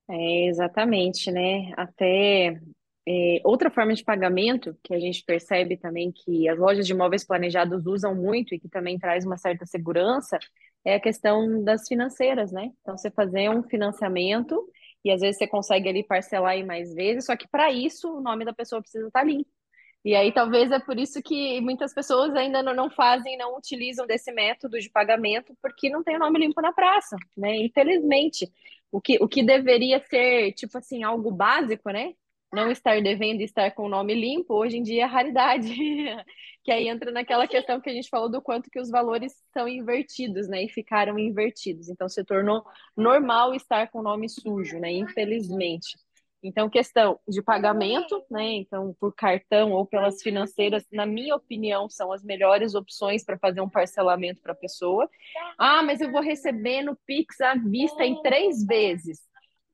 É, 0.09 0.47
exatamente, 0.49 1.31
né? 1.31 1.73
Até 1.77 2.61
é, 3.07 3.41
outra 3.45 3.71
forma 3.71 3.95
de 3.95 4.05
pagamento 4.05 4.77
que 4.83 4.95
a 4.95 4.99
gente 4.99 5.25
percebe 5.25 5.77
também 5.77 6.13
que 6.13 6.49
as 6.49 6.59
lojas 6.59 6.87
de 6.87 6.93
imóveis 6.93 7.25
planejados 7.25 7.87
usam 7.87 8.15
muito 8.15 8.55
e 8.55 8.59
que 8.59 8.69
também 8.69 8.99
traz 8.99 9.25
uma 9.25 9.37
certa 9.37 9.67
segurança 9.67 10.39
é 10.85 10.95
a 10.95 11.01
questão 11.01 11.63
das 11.65 11.89
financeiras, 11.89 12.53
né? 12.53 12.71
Então, 12.83 12.97
você 12.97 13.11
fazer 13.11 13.49
um 13.49 13.63
financiamento 13.63 14.63
e 15.05 15.11
às 15.11 15.21
vezes 15.21 15.39
você 15.39 15.47
consegue 15.47 15.89
ali 15.89 16.03
parcelar 16.03 16.57
em 16.57 16.65
mais 16.65 16.95
vezes, 16.95 17.27
só 17.27 17.37
que 17.37 17.49
para 17.49 17.71
isso 17.71 18.09
o 18.09 18.21
nome 18.21 18.45
da 18.45 18.53
pessoa 18.53 18.81
precisa 18.81 19.07
estar 19.07 19.25
limpo. 19.25 19.51
E 20.05 20.15
aí 20.15 20.33
talvez 20.33 20.71
é 20.71 20.79
por 20.79 20.99
isso 20.99 21.23
que 21.23 21.61
muitas 21.63 21.95
pessoas 21.95 22.35
ainda 22.35 22.63
não, 22.63 22.75
não 22.75 22.91
fazem, 22.91 23.39
não 23.39 23.57
utilizam 23.57 24.07
desse 24.07 24.31
método 24.33 24.79
de 24.79 24.91
pagamento, 24.91 25.57
porque 25.63 25.89
não 25.89 26.03
tem 26.03 26.17
o 26.17 26.19
nome 26.19 26.39
limpo 26.39 26.61
na 26.61 26.73
praça, 26.73 27.17
né? 27.37 27.57
Infelizmente. 27.57 28.51
O 28.93 29.01
que, 29.01 29.19
o 29.21 29.27
que 29.27 29.43
deveria 29.43 29.99
ser, 30.01 30.53
tipo 30.53 30.79
assim, 30.79 31.03
algo 31.03 31.33
básico, 31.33 31.91
né? 31.91 32.15
Não 32.55 32.71
estar 32.71 33.03
devendo 33.03 33.41
e 33.41 33.45
estar 33.45 33.71
com 33.73 33.85
o 33.85 33.89
nome 33.89 34.15
limpo, 34.15 34.55
hoje 34.55 34.77
em 34.77 34.83
dia 34.83 35.03
é 35.05 35.07
raridade. 35.07 35.69
Que 36.65 36.73
aí 36.73 36.89
entra 36.89 37.13
naquela 37.13 37.47
questão 37.47 37.79
que 37.79 37.91
a 37.91 37.93
gente 37.93 38.09
falou 38.09 38.31
do 38.31 38.41
quanto 38.41 38.71
que 38.71 38.81
os 38.81 38.89
valores 38.89 39.35
são 39.53 39.69
invertidos, 39.69 40.49
né? 40.49 40.65
E 40.65 40.69
ficaram 40.71 41.19
invertidos. 41.19 41.91
Então 41.91 42.09
se 42.09 42.25
tornou 42.25 42.65
normal 42.97 43.55
estar 43.55 43.89
com 43.91 43.99
o 43.99 44.03
nome 44.03 44.31
sujo, 44.31 44.79
né? 44.79 44.91
Infelizmente. 44.91 45.95
Então, 46.43 46.69
questão 46.69 47.19
de 47.27 47.43
pagamento, 47.43 48.23
né? 48.31 48.53
Então, 48.53 48.95
por 49.01 49.15
cartão 49.15 49.73
ou 49.73 49.87
pelas 49.87 50.23
financeiras, 50.23 50.85
na 50.93 51.07
minha 51.07 51.35
opinião, 51.35 51.89
são 51.89 52.13
as 52.13 52.23
melhores 52.23 52.75
opções 52.75 53.25
para 53.25 53.39
fazer 53.39 53.63
um 53.63 53.69
parcelamento 53.69 54.43
para 54.43 54.53
a 54.53 54.57
pessoa. 54.57 55.09
Ah, 55.59 55.83
mas 55.83 56.03
eu 56.03 56.13
vou 56.13 56.21
receber 56.21 56.83
no 56.83 56.97
Pix 57.07 57.41
à 57.41 57.55
vista 57.55 58.05
em 58.05 58.21
três 58.23 58.63
vezes. 58.65 59.21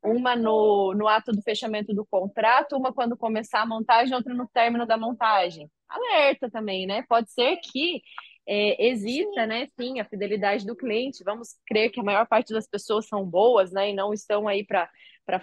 Uma 0.02 0.34
no, 0.34 0.94
no 0.94 1.06
ato 1.06 1.32
do 1.32 1.42
fechamento 1.42 1.92
do 1.94 2.06
contrato, 2.06 2.76
uma 2.76 2.92
quando 2.92 3.16
começar 3.16 3.60
a 3.62 3.66
montagem, 3.66 4.14
outra 4.14 4.34
no 4.34 4.48
término 4.48 4.86
da 4.86 4.96
montagem. 4.96 5.70
Alerta 5.88 6.50
também, 6.50 6.86
né? 6.86 7.04
Pode 7.08 7.30
ser 7.30 7.56
que 7.58 8.02
é, 8.46 8.88
exista, 8.88 9.46
né, 9.46 9.66
sim, 9.78 10.00
a 10.00 10.04
fidelidade 10.04 10.66
do 10.66 10.74
cliente. 10.76 11.22
Vamos 11.24 11.50
crer 11.66 11.90
que 11.90 12.00
a 12.00 12.02
maior 12.02 12.26
parte 12.26 12.52
das 12.52 12.66
pessoas 12.66 13.06
são 13.06 13.24
boas, 13.24 13.70
né, 13.72 13.90
e 13.90 13.94
não 13.94 14.12
estão 14.12 14.48
aí 14.48 14.64
para 14.64 14.88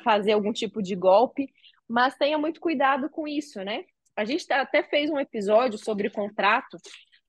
fazer 0.04 0.34
algum 0.34 0.52
tipo 0.52 0.82
de 0.82 0.96
golpe, 0.96 1.48
mas 1.88 2.16
tenha 2.18 2.38
muito 2.38 2.60
cuidado 2.60 3.10
com 3.10 3.28
isso, 3.28 3.64
né? 3.64 3.86
A 4.16 4.26
gente 4.26 4.46
tá- 4.48 4.62
até 4.62 4.84
fez 4.84 5.10
um 5.10 5.20
episódio 5.20 5.78
sobre 5.78 6.10
contrato, 6.10 6.78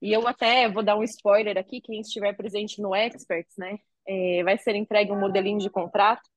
e 0.01 0.11
eu 0.11 0.27
até 0.27 0.67
vou 0.69 0.83
dar 0.83 0.97
um 0.97 1.03
spoiler 1.03 1.57
aqui, 1.57 1.79
quem 1.81 2.01
estiver 2.01 2.33
presente 2.35 2.81
no 2.81 2.95
Experts, 2.95 3.55
né? 3.57 3.77
é, 4.09 4.43
vai 4.43 4.57
ser 4.57 4.75
entregue 4.75 5.11
um 5.11 5.19
modelinho 5.19 5.59
de 5.59 5.69
contrato. 5.69 6.27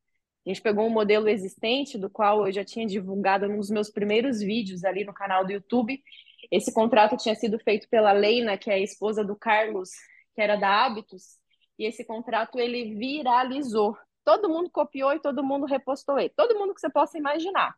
A 0.45 0.51
gente 0.51 0.61
pegou 0.61 0.87
um 0.87 0.91
modelo 0.91 1.29
existente, 1.29 1.97
do 1.97 2.11
qual 2.11 2.47
eu 2.47 2.53
já 2.53 2.65
tinha 2.65 2.87
divulgado 2.87 3.49
nos 3.49 3.71
meus 3.71 3.91
primeiros 3.91 4.41
vídeos 4.41 4.85
ali 4.85 5.05
no 5.05 5.15
canal 5.15 5.45
do 5.45 5.53
YouTube. 5.53 6.03
Esse 6.51 6.73
contrato 6.73 7.17
tinha 7.17 7.35
sido 7.35 7.59
feito 7.61 7.89
pela 7.89 8.13
Leina, 8.13 8.59
que 8.59 8.71
é 8.71 8.75
a 8.75 8.81
esposa 8.81 9.25
do 9.25 9.37
Carlos, 9.37 9.91
que 10.35 10.43
era 10.43 10.57
da 10.57 10.85
Hábitos, 10.85 11.39
e 11.79 11.87
esse 11.87 12.05
contrato 12.05 12.59
ele 12.59 12.97
viralizou. 12.97 13.97
Todo 14.25 14.49
mundo 14.49 14.71
copiou 14.71 15.13
e 15.13 15.21
todo 15.21 15.45
mundo 15.45 15.67
repostou 15.67 16.19
ele. 16.19 16.31
Todo 16.31 16.59
mundo 16.59 16.75
que 16.75 16.81
você 16.81 16.91
possa 16.91 17.19
imaginar. 17.19 17.75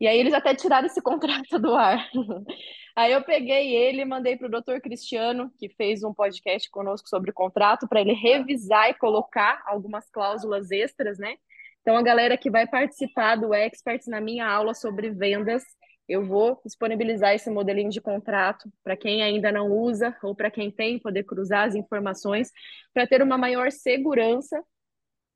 E 0.00 0.06
aí 0.06 0.18
eles 0.18 0.32
até 0.32 0.54
tiraram 0.54 0.86
esse 0.86 1.02
contrato 1.02 1.58
do 1.58 1.74
ar. 1.74 2.08
Aí 2.96 3.12
eu 3.12 3.22
peguei 3.22 3.74
ele 3.76 4.04
mandei 4.04 4.36
para 4.36 4.48
o 4.48 4.50
doutor 4.50 4.80
Cristiano, 4.80 5.52
que 5.58 5.68
fez 5.68 6.02
um 6.02 6.12
podcast 6.12 6.68
conosco 6.70 7.08
sobre 7.08 7.30
o 7.30 7.34
contrato, 7.34 7.88
para 7.88 8.00
ele 8.00 8.12
revisar 8.12 8.90
e 8.90 8.94
colocar 8.94 9.62
algumas 9.66 10.10
cláusulas 10.10 10.70
extras, 10.70 11.18
né? 11.18 11.36
Então, 11.88 11.96
a 11.96 12.02
galera 12.02 12.36
que 12.36 12.50
vai 12.50 12.66
participar 12.66 13.36
do 13.36 13.54
Experts 13.54 14.06
na 14.08 14.20
minha 14.20 14.46
aula 14.46 14.74
sobre 14.74 15.08
vendas, 15.08 15.62
eu 16.06 16.22
vou 16.22 16.60
disponibilizar 16.62 17.32
esse 17.32 17.48
modelinho 17.48 17.88
de 17.88 17.98
contrato 17.98 18.70
para 18.84 18.94
quem 18.94 19.22
ainda 19.22 19.50
não 19.50 19.70
usa 19.70 20.14
ou 20.22 20.34
para 20.34 20.50
quem 20.50 20.70
tem, 20.70 20.98
poder 20.98 21.24
cruzar 21.24 21.66
as 21.66 21.74
informações, 21.74 22.52
para 22.92 23.06
ter 23.06 23.22
uma 23.22 23.38
maior 23.38 23.72
segurança 23.72 24.62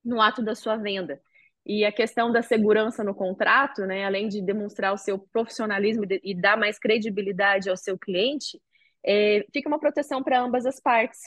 no 0.04 0.20
ato 0.20 0.42
da 0.42 0.54
sua 0.54 0.76
venda. 0.76 1.18
E 1.64 1.86
a 1.86 1.90
questão 1.90 2.30
da 2.30 2.42
segurança 2.42 3.02
no 3.02 3.14
contrato, 3.14 3.86
né, 3.86 4.04
além 4.04 4.28
de 4.28 4.42
demonstrar 4.42 4.92
o 4.92 4.98
seu 4.98 5.18
profissionalismo 5.18 6.04
e 6.22 6.34
dar 6.34 6.58
mais 6.58 6.78
credibilidade 6.78 7.70
ao 7.70 7.78
seu 7.78 7.98
cliente, 7.98 8.60
é, 9.02 9.42
fica 9.54 9.70
uma 9.70 9.80
proteção 9.80 10.22
para 10.22 10.38
ambas 10.38 10.66
as 10.66 10.78
partes. 10.78 11.22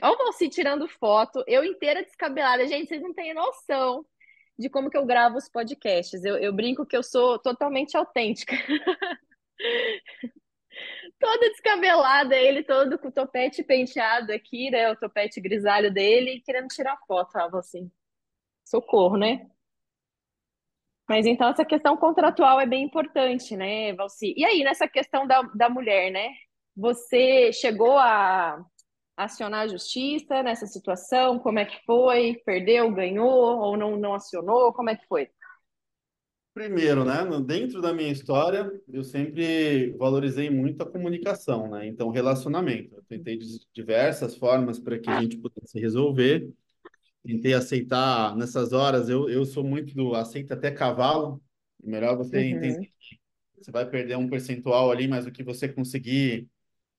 Olha 0.00 0.14
o 0.14 0.18
Valci 0.18 0.48
tirando 0.48 0.86
foto, 0.86 1.42
eu 1.48 1.64
inteira 1.64 2.04
descabelada. 2.04 2.64
Gente, 2.68 2.86
vocês 2.86 3.02
não 3.02 3.12
têm 3.12 3.34
noção 3.34 4.06
de 4.58 4.68
como 4.68 4.90
que 4.90 4.96
eu 4.96 5.06
gravo 5.06 5.36
os 5.36 5.48
podcasts. 5.48 6.24
Eu, 6.24 6.36
eu 6.36 6.52
brinco 6.52 6.84
que 6.84 6.96
eu 6.96 7.02
sou 7.02 7.38
totalmente 7.38 7.96
autêntica. 7.96 8.56
Toda 11.18 11.50
descabelada, 11.50 12.36
ele 12.36 12.62
todo 12.62 12.96
com 12.98 13.08
o 13.08 13.12
topete 13.12 13.62
penteado 13.64 14.32
aqui, 14.32 14.70
né? 14.70 14.90
O 14.90 14.96
topete 14.96 15.40
grisalho 15.40 15.92
dele, 15.92 16.40
querendo 16.44 16.68
tirar 16.68 16.96
foto, 17.08 17.32
tava 17.32 17.58
assim. 17.58 17.90
Socorro, 18.64 19.16
né? 19.16 19.48
Mas 21.08 21.26
então 21.26 21.48
essa 21.48 21.64
questão 21.64 21.96
contratual 21.96 22.60
é 22.60 22.66
bem 22.66 22.84
importante, 22.84 23.56
né, 23.56 23.92
Valci? 23.94 24.34
E 24.36 24.44
aí, 24.44 24.62
nessa 24.62 24.86
questão 24.86 25.26
da, 25.26 25.42
da 25.42 25.68
mulher, 25.68 26.12
né? 26.12 26.28
Você 26.76 27.52
chegou 27.52 27.98
a 27.98 28.64
acionar 29.18 29.62
a 29.62 29.68
justiça 29.68 30.42
nessa 30.42 30.66
situação? 30.66 31.38
Como 31.38 31.58
é 31.58 31.64
que 31.64 31.78
foi? 31.84 32.40
Perdeu, 32.44 32.92
ganhou 32.92 33.58
ou 33.58 33.76
não, 33.76 33.96
não 33.96 34.14
acionou? 34.14 34.72
Como 34.72 34.90
é 34.90 34.96
que 34.96 35.06
foi? 35.06 35.28
Primeiro, 36.54 37.04
né, 37.04 37.18
dentro 37.44 37.80
da 37.80 37.92
minha 37.92 38.10
história, 38.10 38.68
eu 38.92 39.04
sempre 39.04 39.90
valorizei 39.96 40.50
muito 40.50 40.82
a 40.82 40.90
comunicação, 40.90 41.68
né? 41.70 41.86
Então, 41.86 42.10
relacionamento. 42.10 42.96
Eu 42.96 43.02
tentei 43.02 43.38
diversas 43.72 44.36
formas 44.36 44.78
para 44.78 44.98
que 44.98 45.08
a 45.08 45.20
gente 45.20 45.38
pudesse 45.38 45.78
resolver 45.78 46.50
tentei 47.24 47.52
aceitar 47.52 48.34
nessas 48.36 48.72
horas. 48.72 49.08
Eu, 49.08 49.28
eu 49.28 49.44
sou 49.44 49.62
muito 49.62 49.94
do 49.94 50.14
aceita 50.14 50.54
até 50.54 50.70
cavalo. 50.70 51.42
Melhor 51.82 52.16
você 52.16 52.38
uhum. 52.38 52.42
entender 52.42 52.92
você 53.60 53.72
vai 53.72 53.88
perder 53.88 54.16
um 54.16 54.28
percentual 54.28 54.90
ali, 54.90 55.08
mas 55.08 55.26
o 55.26 55.32
que 55.32 55.42
você 55.42 55.68
conseguir 55.68 56.48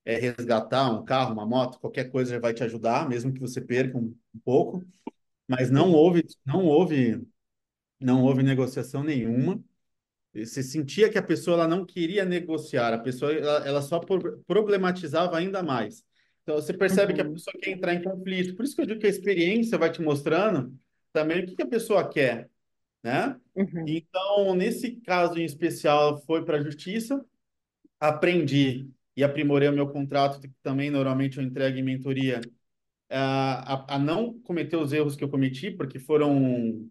é 0.06 0.16
resgatar 0.18 0.92
um 0.92 1.04
carro, 1.04 1.34
uma 1.34 1.46
moto, 1.46 1.80
qualquer 1.80 2.10
coisa 2.12 2.40
vai 2.40 2.54
te 2.54 2.64
ajudar, 2.64 3.08
mesmo 3.08 3.34
que 3.34 3.40
você 3.40 3.62
perca 3.62 3.98
um, 3.98 4.16
um 4.34 4.40
pouco. 4.44 4.84
Mas 5.48 5.70
não 5.72 5.92
houve, 5.92 6.26
não 6.46 6.66
houve, 6.66 7.22
não 8.00 8.24
houve 8.24 8.44
negociação 8.44 9.04
nenhuma. 9.04 9.64
Você 10.34 10.62
sentia 10.62 11.10
que 11.10 11.18
a 11.18 11.24
pessoa 11.24 11.56
ela 11.56 11.68
não 11.68 11.86
queria 11.86 12.24
negociar, 12.24 12.94
a 12.94 13.00
pessoa 13.00 13.34
ela, 13.34 13.68
ela 13.68 13.82
só 13.82 14.00
problematizava 14.46 15.38
ainda 15.38 15.64
mais. 15.64 16.04
Então, 16.44 16.56
você 16.56 16.74
percebe 16.74 17.12
uhum. 17.12 17.16
que 17.16 17.22
a 17.22 17.26
uhum. 17.26 17.34
pessoa 17.34 17.54
quer 17.62 17.72
entrar 17.72 17.94
em 17.94 18.04
conflito. 18.04 18.56
Por 18.56 18.66
isso 18.66 18.76
que 18.76 18.82
eu 18.82 18.86
digo 18.86 19.00
que 19.00 19.08
a 19.08 19.10
experiência 19.10 19.78
vai 19.78 19.92
te 19.92 20.02
mostrando 20.02 20.76
também 21.12 21.44
o 21.44 21.46
que, 21.46 21.56
que 21.56 21.64
a 21.64 21.68
pessoa 21.68 22.08
quer, 22.08 22.50
né? 23.04 23.40
Uhum. 23.56 23.86
Então, 23.88 24.56
nesse 24.56 24.98
caso 25.02 25.40
em 25.40 25.46
especial, 25.46 26.18
foi 26.26 26.44
para 26.46 26.58
a 26.58 26.64
justiça, 26.64 27.24
aprendi 28.00 28.90
e 29.20 29.24
aprimorei 29.24 29.68
o 29.70 29.74
meu 29.74 29.90
contrato, 29.90 30.40
que 30.40 30.50
também 30.64 30.90
normalmente 30.90 31.38
eu 31.38 31.44
entrego 31.44 31.78
em 31.78 31.84
mentoria, 31.84 32.42
a, 33.10 33.96
a 33.96 34.00
não 34.00 34.40
cometer 34.42 34.78
os 34.78 34.94
erros 34.94 35.16
que 35.16 35.24
eu 35.24 35.30
cometi, 35.30 35.72
porque 35.72 36.00
foram... 36.00 36.88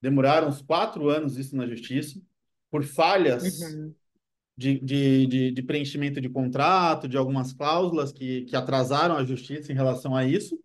Demoraram 0.00 0.48
uns 0.48 0.60
quatro 0.60 1.08
anos 1.08 1.38
isso 1.38 1.56
na 1.56 1.66
justiça, 1.66 2.20
por 2.70 2.84
falhas 2.84 3.60
uhum 3.60 3.94
de, 4.56 4.78
de, 4.78 5.26
de, 5.26 5.50
de, 5.50 5.62
preenchimento 5.62 6.20
de 6.20 6.28
contrato, 6.28 7.08
de 7.08 7.16
algumas 7.16 7.52
cláusulas 7.52 8.12
que, 8.12 8.42
que 8.42 8.56
atrasaram 8.56 9.16
a 9.16 9.24
justiça 9.24 9.72
em 9.72 9.74
relação 9.74 10.14
a 10.14 10.24
isso. 10.24 10.58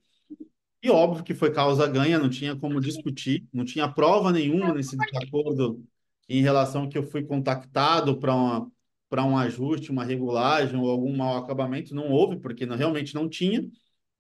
E 0.82 0.90
óbvio 0.90 1.24
que 1.24 1.34
foi 1.34 1.52
causa 1.52 1.88
ganha, 1.88 2.20
não 2.20 2.30
tinha 2.30 2.56
como 2.56 2.80
discutir, 2.80 3.46
não 3.52 3.66
tinha 3.66 3.88
prova 3.88 4.32
nenhuma 4.32 4.74
nesse 4.74 4.96
acordo 5.26 5.84
em 6.28 6.42
relação 6.42 6.88
que 6.88 6.98
eu 6.98 7.04
fui 7.04 7.24
contactado 7.24 8.18
para 8.18 8.34
uma 8.34 8.72
para 9.10 9.26
um 9.26 9.38
ajuste, 9.38 9.92
uma 9.92 10.04
regulagem 10.04 10.80
ou 10.80 10.90
algum 10.90 11.16
mau 11.16 11.38
acabamento, 11.38 11.96
não 11.96 12.10
houve, 12.10 12.38
porque 12.40 12.66
não, 12.66 12.76
realmente 12.78 13.16
não 13.16 13.28
tinha. 13.28 13.62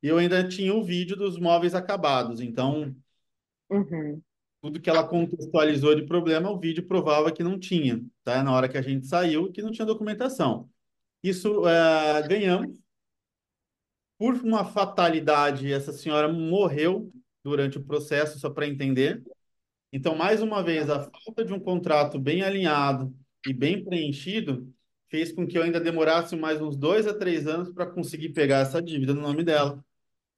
E 0.01 0.07
eu 0.07 0.17
ainda 0.17 0.47
tinha 0.47 0.73
o 0.73 0.83
vídeo 0.83 1.15
dos 1.15 1.37
móveis 1.39 1.75
acabados. 1.75 2.41
Então, 2.41 2.95
uhum 3.69 4.21
tudo 4.61 4.79
que 4.79 4.89
ela 4.89 5.07
contextualizou 5.07 5.95
de 5.95 6.05
problema, 6.05 6.51
o 6.51 6.59
vídeo 6.59 6.85
provava 6.85 7.31
que 7.31 7.43
não 7.43 7.59
tinha, 7.59 8.03
tá? 8.23 8.43
Na 8.43 8.51
hora 8.53 8.67
que 8.69 8.77
a 8.77 8.81
gente 8.81 9.07
saiu, 9.07 9.51
que 9.51 9.61
não 9.61 9.71
tinha 9.71 9.85
documentação. 9.85 10.69
Isso 11.23 11.67
é, 11.67 12.27
ganhamos. 12.27 12.79
Por 14.17 14.35
uma 14.35 14.65
fatalidade, 14.65 15.71
essa 15.71 15.93
senhora 15.93 16.27
morreu 16.27 17.11
durante 17.43 17.77
o 17.77 17.83
processo, 17.83 18.37
só 18.37 18.49
para 18.49 18.67
entender. 18.67 19.23
Então, 19.93 20.15
mais 20.15 20.41
uma 20.41 20.61
vez, 20.61 20.89
a 20.89 21.09
falta 21.09 21.43
de 21.45 21.53
um 21.53 21.59
contrato 21.59 22.19
bem 22.19 22.41
alinhado 22.43 23.15
e 23.47 23.53
bem 23.53 23.83
preenchido 23.83 24.71
fez 25.09 25.31
com 25.31 25.45
que 25.47 25.57
eu 25.57 25.63
ainda 25.63 25.79
demorasse 25.79 26.35
mais 26.35 26.61
uns 26.61 26.77
dois 26.77 27.07
a 27.07 27.13
três 27.13 27.47
anos 27.47 27.71
para 27.71 27.85
conseguir 27.85 28.29
pegar 28.29 28.59
essa 28.59 28.81
dívida 28.81 29.13
no 29.13 29.21
nome 29.21 29.43
dela 29.43 29.83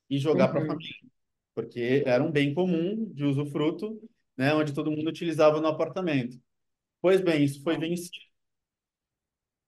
e 0.09 0.17
jogar 0.17 0.47
uhum. 0.47 0.51
para 0.51 0.63
a 0.63 0.67
família 0.67 1.11
porque 1.53 2.03
era 2.05 2.23
um 2.23 2.31
bem 2.31 2.53
comum 2.53 3.05
de 3.13 3.23
usufruto, 3.23 4.01
né, 4.37 4.53
onde 4.53 4.73
todo 4.73 4.91
mundo 4.91 5.09
utilizava 5.09 5.59
no 5.59 5.67
apartamento. 5.67 6.39
Pois 7.01 7.21
bem, 7.21 7.43
isso 7.43 7.61
foi 7.63 7.77
vencido. 7.77 8.17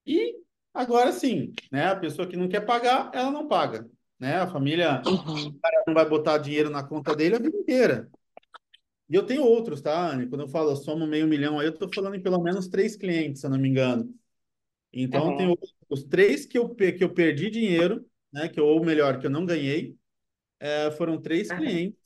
E 0.05 0.35
agora 0.73 1.11
sim, 1.11 1.53
né, 1.71 1.87
a 1.87 1.95
pessoa 1.95 2.27
que 2.27 2.37
não 2.37 2.47
quer 2.47 2.61
pagar, 2.61 3.11
ela 3.13 3.31
não 3.31 3.47
paga, 3.47 3.89
né? 4.19 4.35
A 4.37 4.47
família 4.47 5.01
uhum. 5.05 5.57
não 5.87 5.93
vai 5.93 6.07
botar 6.07 6.37
dinheiro 6.37 6.69
na 6.69 6.83
conta 6.83 7.15
dele 7.15 7.35
a 7.35 7.39
vida 7.39 7.57
inteira. 7.57 8.09
E 9.09 9.15
eu 9.15 9.25
tenho 9.25 9.43
outros, 9.43 9.81
tá, 9.81 10.11
Anne? 10.11 10.27
Quando 10.27 10.41
eu 10.41 10.47
falo 10.47 10.71
eu 10.71 10.75
somo 10.75 11.05
meio 11.05 11.27
milhão, 11.27 11.59
aí 11.59 11.67
eu 11.67 11.73
estou 11.73 11.89
falando 11.93 12.15
em 12.15 12.21
pelo 12.21 12.41
menos 12.41 12.67
três 12.67 12.95
clientes, 12.95 13.41
se 13.41 13.47
eu 13.47 13.51
não 13.51 13.57
me 13.57 13.69
engano. 13.69 14.13
Então, 14.93 15.29
uhum. 15.31 15.37
tenho 15.37 15.57
os 15.89 16.03
três 16.03 16.45
que 16.45 16.57
eu, 16.57 16.69
que 16.69 17.03
eu 17.03 17.13
perdi 17.13 17.49
dinheiro, 17.49 18.05
né? 18.31 18.47
Que 18.47 18.59
eu, 18.59 18.65
ou 18.65 18.85
melhor, 18.85 19.19
que 19.19 19.25
eu 19.25 19.31
não 19.31 19.45
ganhei, 19.45 19.97
é, 20.59 20.91
foram 20.91 21.19
três 21.19 21.49
ah. 21.49 21.57
clientes 21.57 21.99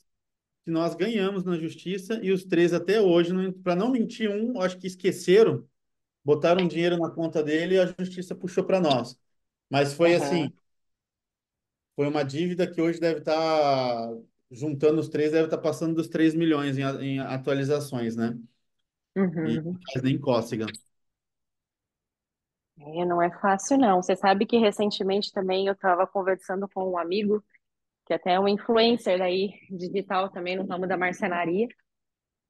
que 0.64 0.70
nós 0.70 0.94
ganhamos 0.94 1.44
na 1.44 1.56
justiça 1.56 2.18
e 2.22 2.32
os 2.32 2.44
três 2.44 2.72
até 2.72 3.00
hoje, 3.00 3.32
para 3.62 3.76
não 3.76 3.90
mentir, 3.90 4.30
um 4.30 4.60
acho 4.60 4.78
que 4.78 4.86
esqueceram, 4.86 5.66
botaram 6.24 6.66
dinheiro 6.66 6.98
na 6.98 7.10
conta 7.10 7.42
dele 7.42 7.74
e 7.74 7.78
a 7.78 7.94
justiça 7.98 8.34
puxou 8.34 8.64
para 8.64 8.80
nós. 8.80 9.18
Mas 9.70 9.94
foi 9.94 10.16
uhum. 10.16 10.22
assim, 10.22 10.52
foi 11.94 12.08
uma 12.08 12.22
dívida 12.22 12.66
que 12.66 12.80
hoje 12.80 13.00
deve 13.00 13.20
estar 13.20 13.34
tá, 13.34 14.16
juntando 14.50 15.00
os 15.00 15.08
três, 15.08 15.32
deve 15.32 15.44
estar 15.44 15.56
tá 15.56 15.62
passando 15.62 15.94
dos 15.94 16.08
3 16.08 16.34
milhões 16.34 16.78
em, 16.78 16.82
em 16.82 17.18
atualizações, 17.18 18.16
né? 18.16 18.36
Uhum. 19.16 19.76
E 19.96 20.02
nem 20.02 20.18
cócega. 20.18 20.66
É, 22.80 23.04
não 23.04 23.20
é 23.20 23.30
fácil, 23.40 23.76
não. 23.78 24.02
Você 24.02 24.16
sabe 24.16 24.46
que 24.46 24.56
recentemente 24.58 25.32
também 25.32 25.66
eu 25.66 25.72
estava 25.72 26.06
conversando 26.06 26.68
com 26.68 26.90
um 26.92 26.98
amigo 26.98 27.42
que 28.06 28.14
até 28.14 28.32
é 28.34 28.40
um 28.40 28.48
influencer 28.48 29.20
aí 29.22 29.52
digital 29.70 30.30
também 30.30 30.56
no 30.56 30.66
ramo 30.66 30.86
da 30.86 30.96
marcenaria. 30.96 31.68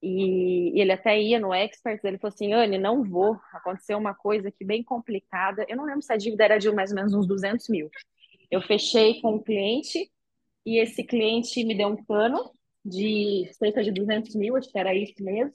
E 0.02 0.80
ele 0.80 0.92
até 0.92 1.20
ia 1.20 1.40
no 1.40 1.52
Experts, 1.54 2.04
ele 2.04 2.18
falou 2.18 2.32
assim, 2.34 2.52
Anne, 2.52 2.78
não 2.78 3.02
vou, 3.02 3.36
aconteceu 3.52 3.98
uma 3.98 4.14
coisa 4.14 4.48
aqui 4.48 4.64
bem 4.64 4.82
complicada, 4.84 5.66
eu 5.68 5.76
não 5.76 5.84
lembro 5.86 6.02
se 6.02 6.12
a 6.12 6.16
dívida 6.16 6.44
era 6.44 6.58
de 6.58 6.70
mais 6.70 6.90
ou 6.90 6.96
menos 6.96 7.14
uns 7.14 7.26
200 7.26 7.68
mil. 7.68 7.90
Eu 8.50 8.62
fechei 8.62 9.20
com 9.20 9.34
um 9.36 9.42
cliente 9.42 10.10
e 10.66 10.78
esse 10.80 11.04
cliente 11.04 11.64
me 11.64 11.76
deu 11.76 11.88
um 11.88 12.04
plano 12.04 12.52
de 12.84 13.50
cerca 13.54 13.82
de 13.82 13.92
200 13.92 14.34
mil, 14.36 14.56
acho 14.56 14.70
que 14.70 14.78
era 14.78 14.94
isso 14.94 15.22
mesmo. 15.24 15.54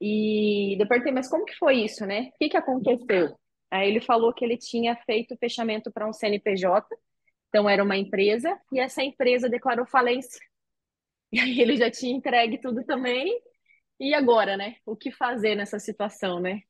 E 0.00 0.76
depois 0.78 1.00
perguntei, 1.00 1.12
mas 1.12 1.28
como 1.28 1.44
que 1.44 1.56
foi 1.56 1.84
isso, 1.84 2.06
né? 2.06 2.30
O 2.34 2.38
que 2.38 2.50
que 2.50 2.56
aconteceu? 2.56 3.36
Aí 3.70 3.88
ele 3.88 4.00
falou 4.00 4.32
que 4.32 4.44
ele 4.44 4.56
tinha 4.56 4.96
feito 5.04 5.36
fechamento 5.36 5.90
para 5.92 6.08
um 6.08 6.12
CNPJ, 6.12 6.86
então, 7.48 7.68
era 7.68 7.82
uma 7.82 7.96
empresa 7.96 8.58
e 8.72 8.78
essa 8.78 9.02
empresa 9.02 9.48
declarou 9.48 9.86
falência. 9.86 10.40
E 11.30 11.38
aí 11.38 11.60
ele 11.60 11.76
já 11.76 11.90
tinha 11.90 12.16
entregue 12.16 12.56
tudo 12.58 12.82
também. 12.84 13.38
E 14.00 14.14
agora, 14.14 14.56
né? 14.56 14.76
O 14.86 14.96
que 14.96 15.10
fazer 15.12 15.54
nessa 15.54 15.78
situação, 15.78 16.40
né? 16.40 16.62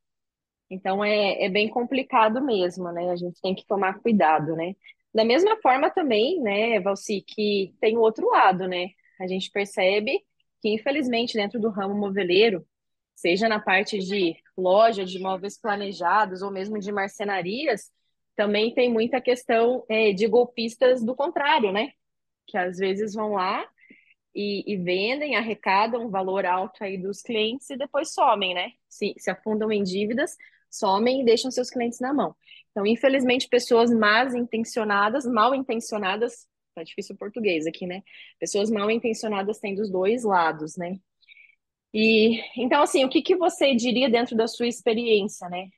Então, 0.68 1.04
é, 1.04 1.44
é 1.44 1.48
bem 1.48 1.68
complicado 1.68 2.44
mesmo, 2.44 2.90
né? 2.90 3.08
A 3.10 3.16
gente 3.16 3.40
tem 3.40 3.54
que 3.54 3.64
tomar 3.66 4.00
cuidado, 4.00 4.56
né? 4.56 4.74
Da 5.14 5.24
mesma 5.24 5.56
forma 5.62 5.90
também, 5.90 6.40
né, 6.40 6.80
Valci, 6.80 7.22
que 7.22 7.72
tem 7.80 7.96
o 7.96 8.00
outro 8.00 8.28
lado, 8.28 8.66
né? 8.66 8.88
A 9.20 9.28
gente 9.28 9.48
percebe 9.52 10.24
que, 10.60 10.70
infelizmente, 10.70 11.34
dentro 11.34 11.60
do 11.60 11.70
ramo 11.70 11.94
moveleiro, 11.94 12.66
seja 13.14 13.48
na 13.48 13.60
parte 13.60 13.98
de 14.00 14.36
loja 14.58 15.04
de 15.04 15.18
imóveis 15.18 15.58
planejados 15.58 16.42
ou 16.42 16.50
mesmo 16.50 16.78
de 16.78 16.90
marcenarias, 16.90 17.92
também 18.34 18.74
tem 18.74 18.92
muita 18.92 19.20
questão 19.20 19.84
é, 19.88 20.12
de 20.12 20.26
golpistas 20.26 21.04
do 21.04 21.14
contrário, 21.14 21.72
né? 21.72 21.92
Que 22.46 22.58
às 22.58 22.78
vezes 22.78 23.14
vão 23.14 23.32
lá 23.32 23.64
e, 24.34 24.64
e, 24.72 24.76
vendem, 24.76 25.36
arrecadam 25.36 26.06
um 26.06 26.10
valor 26.10 26.44
alto 26.44 26.82
aí 26.82 26.98
dos 26.98 27.22
clientes 27.22 27.68
e 27.70 27.76
depois 27.76 28.12
somem, 28.12 28.54
né? 28.54 28.72
Se, 28.88 29.14
se 29.18 29.30
afundam 29.30 29.72
em 29.72 29.82
dívidas, 29.82 30.36
somem 30.70 31.20
e 31.20 31.24
deixam 31.24 31.50
seus 31.50 31.70
clientes 31.70 32.00
na 32.00 32.12
mão. 32.12 32.34
Então, 32.70 32.86
infelizmente, 32.86 33.48
pessoas 33.48 33.90
mal 33.90 34.28
intencionadas, 34.36 35.26
mal 35.26 35.54
intencionadas, 35.54 36.46
tá 36.74 36.82
difícil 36.82 37.14
o 37.14 37.18
português 37.18 37.66
aqui, 37.66 37.86
né? 37.86 38.02
Pessoas 38.38 38.70
mal 38.70 38.90
intencionadas 38.90 39.58
têm 39.58 39.74
dos 39.74 39.90
dois 39.90 40.22
lados, 40.22 40.76
né? 40.76 40.98
E 41.92 42.40
então, 42.56 42.82
assim, 42.82 43.04
o 43.04 43.08
que, 43.08 43.22
que 43.22 43.36
você 43.36 43.74
diria 43.74 44.10
dentro 44.10 44.36
da 44.36 44.46
sua 44.46 44.66
experiência, 44.66 45.48
né? 45.48 45.68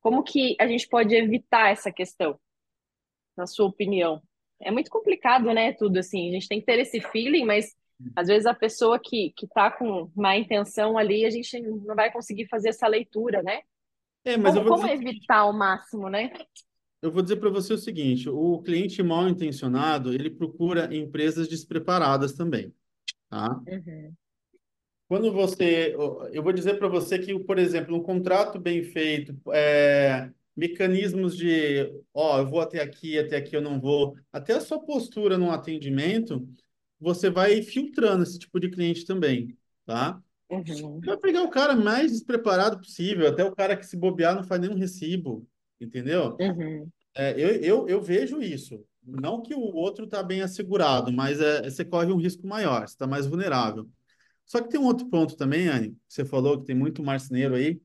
Como 0.00 0.22
que 0.22 0.56
a 0.58 0.66
gente 0.66 0.88
pode 0.88 1.14
evitar 1.14 1.70
essa 1.70 1.92
questão, 1.92 2.38
na 3.36 3.46
sua 3.46 3.66
opinião? 3.66 4.22
É 4.60 4.70
muito 4.70 4.90
complicado, 4.90 5.52
né? 5.52 5.72
Tudo 5.72 5.98
assim, 5.98 6.28
a 6.28 6.32
gente 6.32 6.48
tem 6.48 6.60
que 6.60 6.66
ter 6.66 6.78
esse 6.78 7.00
feeling, 7.00 7.44
mas 7.44 7.74
às 8.16 8.28
vezes 8.28 8.46
a 8.46 8.54
pessoa 8.54 8.98
que, 8.98 9.32
que 9.36 9.46
tá 9.46 9.70
com 9.70 10.10
má 10.14 10.36
intenção 10.36 10.96
ali, 10.96 11.24
a 11.24 11.30
gente 11.30 11.60
não 11.60 11.94
vai 11.94 12.10
conseguir 12.10 12.46
fazer 12.48 12.70
essa 12.70 12.86
leitura, 12.86 13.42
né? 13.42 13.60
É, 14.24 14.36
mas 14.36 14.54
como, 14.54 14.58
eu 14.58 14.68
vou 14.68 14.78
como 14.78 14.88
dizer, 14.88 15.08
evitar 15.08 15.38
ao 15.38 15.52
máximo, 15.52 16.08
né? 16.08 16.30
eu 17.02 17.10
vou 17.10 17.22
dizer 17.22 17.36
para 17.36 17.50
você 17.50 17.72
o 17.72 17.78
seguinte: 17.78 18.28
o 18.28 18.60
cliente 18.62 19.02
mal 19.02 19.28
intencionado 19.28 20.12
ele 20.12 20.30
procura 20.30 20.94
empresas 20.94 21.48
despreparadas 21.48 22.32
também, 22.32 22.74
tá? 23.28 23.60
Uhum. 23.66 24.14
Quando 25.10 25.32
você, 25.32 25.92
eu 26.32 26.40
vou 26.40 26.52
dizer 26.52 26.78
para 26.78 26.86
você 26.86 27.18
que, 27.18 27.36
por 27.40 27.58
exemplo, 27.58 27.96
um 27.96 28.00
contrato 28.00 28.60
bem 28.60 28.84
feito, 28.84 29.36
é, 29.52 30.30
mecanismos 30.56 31.36
de, 31.36 31.92
ó, 32.14 32.38
eu 32.38 32.46
vou 32.46 32.60
até 32.60 32.80
aqui, 32.80 33.18
até 33.18 33.38
aqui 33.38 33.56
eu 33.56 33.60
não 33.60 33.80
vou, 33.80 34.14
até 34.32 34.52
a 34.54 34.60
sua 34.60 34.78
postura 34.78 35.36
no 35.36 35.50
atendimento, 35.50 36.48
você 37.00 37.28
vai 37.28 37.60
filtrando 37.60 38.22
esse 38.22 38.38
tipo 38.38 38.60
de 38.60 38.70
cliente 38.70 39.04
também, 39.04 39.58
tá? 39.84 40.22
Uhum. 40.48 41.00
Vai 41.04 41.16
pegar 41.16 41.42
o 41.42 41.50
cara 41.50 41.74
mais 41.74 42.12
despreparado 42.12 42.78
possível, 42.78 43.26
até 43.26 43.42
o 43.42 43.52
cara 43.52 43.76
que 43.76 43.86
se 43.86 43.96
bobear 43.96 44.36
não 44.36 44.44
faz 44.44 44.60
nenhum 44.60 44.76
recibo, 44.76 45.44
entendeu? 45.80 46.36
Uhum. 46.38 46.88
É, 47.16 47.32
eu, 47.32 47.48
eu, 47.60 47.88
eu 47.88 48.00
vejo 48.00 48.40
isso. 48.40 48.80
Não 49.02 49.42
que 49.42 49.56
o 49.56 49.74
outro 49.74 50.04
está 50.04 50.22
bem 50.22 50.40
assegurado, 50.40 51.12
mas 51.12 51.40
é, 51.40 51.68
você 51.68 51.84
corre 51.84 52.12
um 52.12 52.16
risco 52.16 52.46
maior, 52.46 52.86
você 52.86 52.94
está 52.94 53.08
mais 53.08 53.26
vulnerável. 53.26 53.90
Só 54.50 54.60
que 54.60 54.68
tem 54.68 54.80
um 54.80 54.86
outro 54.86 55.08
ponto 55.08 55.36
também, 55.36 55.68
Anne, 55.68 55.96
você 56.08 56.24
falou 56.24 56.58
que 56.58 56.66
tem 56.66 56.74
muito 56.74 57.04
marceneiro 57.04 57.54
aí, 57.54 57.80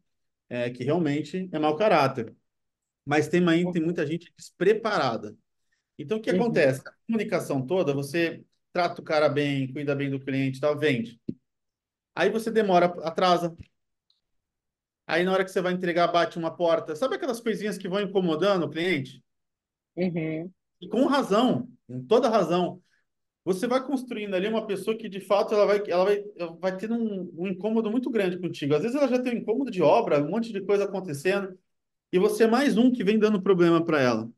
é, 0.50 0.72
que 0.72 0.84
realmente 0.84 1.48
é 1.52 1.60
mau 1.60 1.76
caráter. 1.76 2.36
Mas 3.06 3.28
tem, 3.28 3.48
aí, 3.48 3.72
tem 3.72 3.84
muita 3.84 4.04
gente 4.04 4.34
despreparada. 4.36 5.38
Então, 5.96 6.18
o 6.18 6.22
que 6.22 6.32
Uhum. 6.32 6.38
acontece? 6.38 6.82
A 6.88 6.92
comunicação 7.06 7.64
toda, 7.64 7.94
você 7.94 8.44
trata 8.74 9.00
o 9.00 9.04
cara 9.04 9.30
bem, 9.30 9.72
cuida 9.72 9.96
bem 9.96 10.10
do 10.10 10.20
cliente, 10.20 10.60
tal, 10.60 10.76
vende. 10.76 11.22
Aí 12.16 12.32
você 12.32 12.50
demora, 12.50 12.88
atrasa. 13.04 13.56
Aí 15.06 15.24
na 15.24 15.34
hora 15.34 15.46
que 15.46 15.52
você 15.52 15.62
vai 15.62 15.72
entregar, 15.72 16.08
bate 16.08 16.40
uma 16.40 16.50
porta. 16.50 16.96
Sabe 16.96 17.14
aquelas 17.16 17.40
coisinhas 17.40 17.78
que 17.78 17.88
vão 17.88 18.02
incomodando 18.02 18.64
o 18.66 18.70
cliente? 18.72 19.24
Uhum. 19.96 20.52
E 20.82 20.90
com 20.90 21.06
razão, 21.06 21.70
com 21.86 22.04
toda 22.08 22.28
razão. 22.28 22.82
Você 23.46 23.68
vai 23.68 23.86
construindo 23.86 24.36
ali 24.36 24.48
uma 24.48 24.68
pessoa 24.68 24.98
que, 24.98 25.10
de 25.10 25.22
fato, 25.22 25.54
ela 25.56 25.68
vai, 25.68 25.84
ela 25.88 26.06
vai, 26.06 26.26
ela 26.38 26.54
vai 26.60 26.78
ter 26.78 26.92
um, 26.92 27.32
um 27.38 27.48
incômodo 27.48 27.92
muito 27.92 28.10
grande 28.12 28.40
contigo. 28.40 28.76
Às 28.76 28.84
vezes 28.84 28.98
ela 28.98 29.08
já 29.08 29.22
tem 29.22 29.36
um 29.36 29.38
incômodo 29.42 29.72
de 29.72 29.84
obra, 29.84 30.24
um 30.24 30.30
monte 30.32 30.52
de 30.54 30.62
coisa 30.62 30.86
acontecendo, 30.86 31.58
e 32.12 32.20
você 32.20 32.46
é 32.46 32.48
mais 32.48 32.78
um 32.78 32.92
que 32.92 33.04
vem 33.04 33.20
dando 33.20 33.42
problema 33.42 33.84
para 33.86 34.02
ela. 34.02 34.30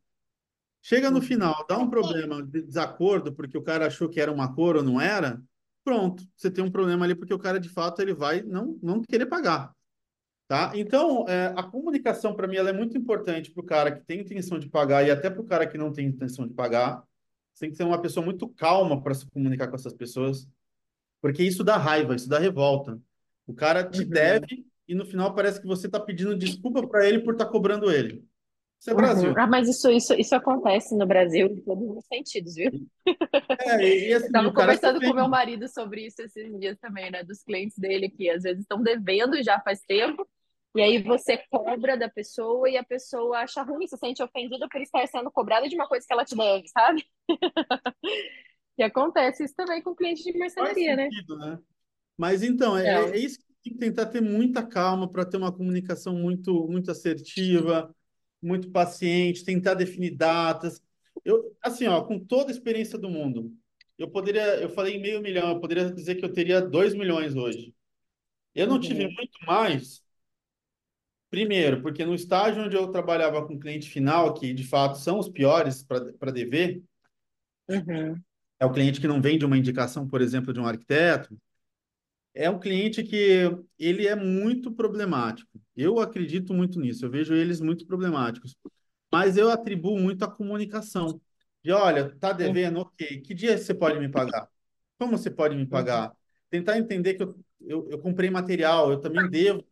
Chega 0.82 1.12
no 1.12 1.17
Uhum. 1.17 1.24
final, 1.24 1.65
dá 1.67 1.78
um 1.78 1.89
problema 1.89 2.41
de 2.43 2.62
desacordo, 2.62 3.34
porque 3.34 3.58
o 3.58 3.62
cara 3.63 3.88
achou 3.88 4.10
que 4.10 4.22
era 4.22 4.32
uma 4.32 4.54
cor 4.54 4.78
ou 4.78 4.84
não 4.84 5.02
era, 5.02 5.41
pronto, 5.84 6.24
você 6.36 6.50
tem 6.52 6.63
um 6.63 6.72
problema 6.72 7.06
ali, 7.06 7.15
porque 7.15 7.34
o 7.34 7.39
cara, 7.39 7.60
de 7.60 7.70
fato, 7.70 8.02
ele 8.02 8.13
vai 8.13 8.41
não, 8.43 8.78
não 8.82 9.02
querer 9.02 9.26
pagar. 9.26 9.74
Tá? 10.48 10.72
Então, 10.76 11.26
é, 11.28 11.54
a 11.58 11.63
comunicação, 11.63 12.36
para 12.36 12.48
mim, 12.48 12.58
ela 12.58 12.70
é 12.70 12.74
muito 12.74 12.98
importante 12.98 13.52
para 13.52 13.62
o 13.62 13.65
cara 13.65 13.91
que 13.91 14.06
tem 14.06 14.22
intenção 14.22 14.60
de 14.60 14.70
pagar 14.70 15.06
e 15.06 15.12
até 15.12 15.30
para 15.30 15.41
o 15.41 15.46
cara 15.46 15.67
que 15.67 15.78
não 15.78 15.91
tem 15.91 16.08
intenção 16.08 16.48
de 16.48 16.54
pagar. 16.54 17.04
Você 17.58 17.62
tem 17.65 17.72
que 17.72 17.76
ser 17.78 17.86
uma 17.86 18.00
pessoa 18.00 18.24
muito 18.24 18.48
calma 18.48 19.02
para 19.02 19.15
se 19.15 19.26
comunicar 19.32 19.67
com 19.67 19.74
essas 19.76 19.91
pessoas, 19.91 20.48
porque 21.20 21.41
isso 21.41 21.63
dá 21.63 21.76
raiva, 21.76 22.13
isso 22.13 22.30
dá 22.30 22.38
revolta. 22.38 23.02
O 23.48 23.54
cara 23.54 23.84
te 23.84 24.04
Uhum. 24.04 24.10
deve 24.10 24.63
e 24.88 24.93
no 24.93 25.04
final 25.04 25.34
parece 25.34 25.60
que 25.60 25.65
você 25.65 25.88
está 25.88 26.00
pedindo 26.00 26.38
desculpa 26.38 26.88
para 26.88 27.10
ele 27.10 27.22
por 27.22 27.34
estar 27.34 27.48
cobrando 27.48 27.89
ele. 27.91 28.24
Isso 28.80 28.91
é 28.91 28.93
Uhum. 28.93 28.98
Brasil. 29.00 29.34
Ah, 29.36 29.48
mas 29.48 29.67
isso, 29.67 29.89
isso, 29.89 30.13
isso 30.13 30.36
acontece 30.36 30.96
no 30.96 31.08
Brasil 31.08 31.48
em 31.48 31.60
todos 31.62 31.98
os 31.98 32.06
sentidos, 32.06 32.54
viu? 32.54 32.72
É, 33.60 33.84
e, 33.84 34.10
e 34.10 34.13
assim, 34.13 34.28
estava 34.28 34.54
conversando 34.54 35.02
com 35.02 35.13
meu 35.15 35.28
marido 35.28 35.67
sobre 35.67 36.06
isso 36.06 36.22
esses 36.22 36.60
dias 36.60 36.78
também, 36.78 37.10
né? 37.10 37.24
Dos 37.24 37.41
clientes 37.41 37.76
dele 37.80 38.08
que 38.08 38.30
às 38.30 38.43
vezes 38.43 38.62
estão 38.62 38.84
devendo 38.84 39.43
já 39.43 39.60
faz 39.62 39.82
tempo, 39.82 40.28
e 40.78 40.82
aí 40.82 41.02
você 41.04 41.38
cobra 41.52 41.98
da 41.98 42.10
pessoa 42.10 42.70
e 42.70 42.78
a 42.78 42.84
pessoa 42.84 43.40
acha 43.40 43.63
ruim, 43.63 43.88
se 43.88 43.98
sente 43.98 44.24
ofendida 44.24 44.68
por 44.70 44.82
estar 44.82 45.08
sendo 45.08 45.32
cobrada 45.32 45.68
de 45.70 45.76
uma 45.76 45.88
coisa 45.88 46.06
que 46.08 46.13
ela 46.13 46.26
te 46.26 46.36
deve, 46.36 46.68
sabe? 46.70 47.06
E 48.78 48.84
acontece 48.84 49.44
isso 49.44 49.56
também 49.56 49.82
com 49.82 49.96
cliente 49.96 50.24
de 50.24 50.38
marcenaria, 50.38 50.96
né? 50.96 51.10
né? 51.40 51.60
Mas 52.18 52.44
então, 52.44 52.78
é, 52.78 52.86
É. 52.88 53.12
é 53.12 53.18
isso 53.18 53.40
que 53.40 53.46
tem 53.63 53.74
que 53.74 53.80
tentar 53.80 54.08
ter 54.08 54.22
muita 54.22 54.66
calma 54.66 55.12
para 55.12 55.26
ter 55.26 55.38
uma 55.38 55.52
comunicação 55.52 56.16
muito, 56.16 56.68
muito 56.70 56.92
assertiva, 56.92 57.96
muito 58.42 58.72
paciente, 58.72 59.46
tentar 59.46 59.74
definir 59.76 60.16
datas. 60.16 60.82
Eu, 61.26 61.56
assim, 61.62 61.88
ó, 61.88 62.04
com 62.04 62.20
toda 62.20 62.52
a 62.52 62.54
experiência 62.56 62.98
do 62.98 63.10
mundo, 63.10 63.54
eu 63.98 64.10
poderia, 64.10 64.62
eu 64.62 64.70
falei 64.70 65.00
meio 65.00 65.22
milhão, 65.22 65.52
eu 65.52 65.60
poderia 65.62 65.92
dizer 65.92 66.16
que 66.16 66.26
eu 66.26 66.34
teria 66.34 66.62
dois 66.62 66.94
milhões 66.96 67.36
hoje. 67.36 67.76
Eu 68.56 68.68
não 68.68 68.80
tive 68.80 69.06
Uhum. 69.06 69.13
muito 69.16 69.40
mais, 69.46 70.04
primeiro, 71.30 71.82
porque 71.82 72.06
no 72.06 72.16
estágio 72.16 72.63
onde 72.63 72.76
eu 72.76 72.88
trabalhava 72.92 73.46
com 73.46 73.60
cliente 73.60 73.90
final, 73.90 74.34
que 74.34 74.54
de 74.54 74.63
fato 74.63 74.98
são 74.98 75.20
os 75.20 75.30
piores 75.30 75.84
para 75.84 76.32
dever, 76.32 76.82
Uhum. 77.70 78.24
é 78.60 78.66
o 78.66 78.72
cliente 78.72 79.00
que 79.00 79.08
não 79.08 79.22
vende 79.22 79.46
uma 79.46 79.58
indicação, 79.58 80.08
por 80.08 80.22
exemplo, 80.22 80.54
de 80.54 80.60
um 80.60 80.66
arquiteto, 80.66 81.38
é 82.34 82.50
um 82.50 82.60
cliente 82.60 83.04
que 83.04 83.50
ele 83.80 84.08
é 84.08 84.16
muito 84.16 84.72
problemático. 84.72 85.60
Eu 85.76 86.00
acredito 86.00 86.54
muito 86.54 86.80
nisso, 86.80 87.06
eu 87.06 87.10
vejo 87.10 87.34
eles 87.34 87.60
muito 87.60 87.86
problemáticos. 87.86 88.56
Mas 89.12 89.38
eu 89.38 89.50
atribuo 89.50 90.00
muito 90.00 90.24
à 90.24 90.32
comunicação. 90.32 91.20
De, 91.63 91.72
olha, 91.72 92.16
tá 92.20 92.34
devendo, 92.34 92.80
ok. 92.80 93.22
Que 93.22 93.34
dia 93.34 93.58
você 93.58 93.74
pode 93.74 94.00
me 94.00 94.10
pagar? 94.10 94.48
Como 95.00 95.18
você 95.18 95.32
pode 95.32 95.56
me 95.56 95.66
pagar? 95.66 96.12
Tentar 96.50 96.78
entender 96.78 97.16
que 97.16 97.24
eu, 97.24 97.36
eu, 97.62 97.88
eu 97.92 98.00
comprei 98.00 98.30
material, 98.30 98.92
eu 98.92 99.00
também 99.00 99.30
devo 99.30 99.66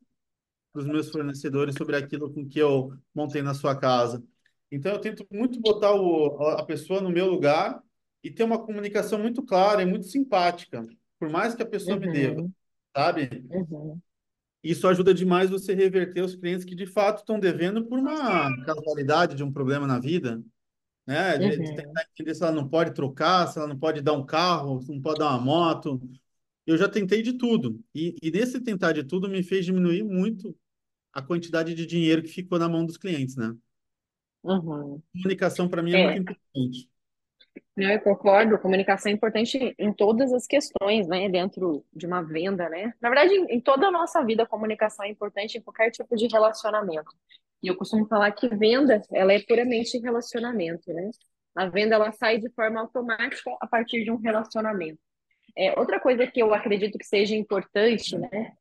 para 0.75 0.81
os 0.81 0.87
meus 0.87 1.09
fornecedores 1.09 1.73
sobre 1.75 1.95
aquilo 1.95 2.33
com 2.33 2.45
que 2.45 2.59
eu 2.59 2.93
montei 3.13 3.41
na 3.41 3.53
sua 3.53 3.73
casa. 3.77 4.21
Então, 4.69 4.91
eu 4.91 4.99
tento 4.99 5.25
muito 5.31 5.59
botar 5.61 5.93
o, 5.95 6.35
a 6.49 6.65
pessoa 6.65 6.99
no 6.99 7.09
meu 7.09 7.27
lugar 7.27 7.81
e 8.21 8.29
ter 8.29 8.43
uma 8.43 8.59
comunicação 8.61 9.17
muito 9.17 9.41
clara 9.41 9.81
e 9.81 9.85
muito 9.85 10.05
simpática, 10.07 10.85
por 11.17 11.29
mais 11.29 11.55
que 11.55 11.63
a 11.63 11.65
pessoa 11.65 11.97
me 11.97 12.07
deva, 12.11 12.41
Uhum. 12.41 12.53
sabe? 12.93 13.29
Uhum. 13.49 14.01
Isso 14.61 14.85
ajuda 14.87 15.13
demais 15.13 15.49
você 15.49 15.73
reverter 15.73 16.21
os 16.21 16.35
clientes 16.35 16.65
que 16.65 16.75
de 16.75 16.87
fato 16.87 17.19
estão 17.19 17.39
devendo 17.39 17.85
por 17.85 17.97
uma 17.99 18.51
casualidade 18.65 19.35
de 19.35 19.43
um 19.43 19.51
problema 19.51 19.87
na 19.87 19.99
vida, 19.99 20.43
né? 21.07 21.37
De 21.37 21.57
Uhum. 21.57 21.75
tentar 21.75 22.05
entender 22.11 22.35
se 22.35 22.43
ela 22.43 22.51
não 22.51 22.67
pode 22.67 22.93
trocar, 22.93 23.47
se 23.47 23.59
ela 23.59 23.67
não 23.67 23.77
pode 23.79 24.01
dar 24.01 24.13
um 24.13 24.25
carro, 24.25 24.81
se 24.81 24.91
não 24.91 25.01
pode 25.01 25.19
dar 25.19 25.29
uma 25.29 25.39
moto. 25.39 26.01
Eu 26.65 26.77
já 26.77 26.89
tentei 26.89 27.21
de 27.21 27.33
tudo. 27.33 27.79
E, 27.93 28.15
e 28.21 28.31
nesse 28.31 28.59
tentar 28.59 28.91
de 28.93 29.03
tudo 29.03 29.29
me 29.29 29.43
fez 29.43 29.65
diminuir 29.65 30.03
muito 30.03 30.55
a 31.15 31.21
quantidade 31.21 31.73
de 31.73 31.85
dinheiro 31.87 32.21
que 32.21 32.29
ficou 32.29 32.59
na 32.59 32.69
mão 32.69 32.85
dos 32.85 32.97
clientes, 32.97 33.35
né? 33.37 33.55
Uhum. 34.43 35.01
Comunicação 35.13 35.67
para 35.67 35.81
mim 35.81 35.93
é 35.93 36.01
É. 36.01 36.05
muito 36.19 36.33
importante. 36.33 36.89
Não, 37.75 37.89
eu 37.89 37.99
concordo, 38.01 38.59
comunicação 38.59 39.11
é 39.11 39.15
importante 39.15 39.75
em 39.77 39.93
todas 39.93 40.31
as 40.33 40.45
questões, 40.45 41.07
né, 41.07 41.27
dentro 41.29 41.85
de 41.93 42.05
uma 42.05 42.21
venda, 42.21 42.69
né? 42.69 42.93
Na 43.01 43.09
verdade, 43.09 43.33
em, 43.33 43.45
em 43.55 43.61
toda 43.61 43.87
a 43.87 43.91
nossa 43.91 44.23
vida, 44.23 44.43
a 44.43 44.47
comunicação 44.47 45.05
é 45.05 45.09
importante 45.09 45.57
em 45.57 45.61
qualquer 45.61 45.89
tipo 45.89 46.15
de 46.15 46.27
relacionamento. 46.27 47.09
E 47.63 47.67
eu 47.67 47.75
costumo 47.75 48.05
falar 48.07 48.31
que 48.31 48.47
venda, 48.49 49.01
ela 49.11 49.33
é 49.33 49.41
puramente 49.41 49.97
relacionamento, 49.97 50.93
né? 50.93 51.09
A 51.55 51.67
venda, 51.67 51.95
ela 51.95 52.11
sai 52.11 52.37
de 52.39 52.49
forma 52.49 52.79
automática 52.81 53.51
a 53.61 53.67
partir 53.67 54.03
de 54.03 54.11
um 54.11 54.17
relacionamento. 54.17 54.99
É, 55.57 55.77
outra 55.79 55.99
coisa 55.99 56.27
que 56.27 56.41
eu 56.41 56.53
acredito 56.53 56.97
que 56.97 57.05
seja 57.05 57.35
importante, 57.35 58.17
né, 58.17 58.53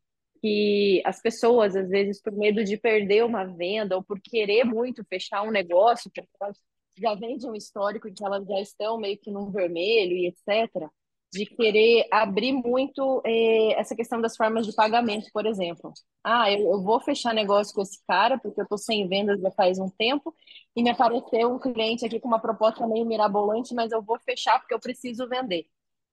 que 0.44 1.00
as 1.06 1.22
pessoas, 1.22 1.74
às 1.74 1.88
vezes, 1.88 2.20
por 2.20 2.30
medo 2.30 2.62
de 2.62 2.76
perder 2.76 3.24
uma 3.24 3.44
venda 3.44 3.96
ou 3.96 4.04
por 4.04 4.20
querer 4.20 4.62
muito 4.62 5.02
fechar 5.06 5.40
um 5.40 5.50
negócio, 5.50 6.10
porque 6.10 6.28
elas 6.38 6.58
já 6.98 7.14
vem 7.14 7.38
de 7.38 7.46
um 7.46 7.54
histórico 7.54 8.06
em 8.06 8.12
que 8.12 8.22
elas 8.22 8.46
já 8.46 8.60
estão 8.60 8.98
meio 8.98 9.16
que 9.16 9.30
no 9.30 9.50
vermelho 9.50 10.12
e 10.14 10.26
etc., 10.26 10.86
de 11.32 11.46
querer 11.46 12.06
abrir 12.12 12.52
muito 12.52 13.22
é, 13.24 13.80
essa 13.80 13.96
questão 13.96 14.20
das 14.20 14.36
formas 14.36 14.66
de 14.66 14.74
pagamento, 14.74 15.30
por 15.32 15.46
exemplo. 15.46 15.94
Ah, 16.22 16.52
eu, 16.52 16.60
eu, 16.72 16.82
vou 16.82 17.00
fechar 17.00 17.32
negócio 17.32 17.74
com 17.74 17.80
esse 17.80 17.98
cara 18.06 18.38
porque 18.38 18.60
eu 18.60 18.64
estou 18.64 18.76
sem 18.78 19.08
vendas 19.08 19.40
já 19.40 19.50
faz 19.50 19.78
um 19.78 19.88
tempo 19.88 20.34
e 20.76 20.82
me 20.82 20.90
apareceu 20.90 21.50
um 21.50 21.58
cliente 21.58 22.04
aqui 22.04 22.20
com 22.20 22.28
uma 22.28 22.38
proposta 22.38 22.86
meio 22.86 23.06
mirabolante, 23.06 23.74
mas 23.74 23.90
eu 23.92 24.02
vou 24.02 24.18
fechar 24.20 24.58
porque 24.60 24.74
eu 24.74 24.78
preciso 24.78 25.26
vender. 25.26 25.64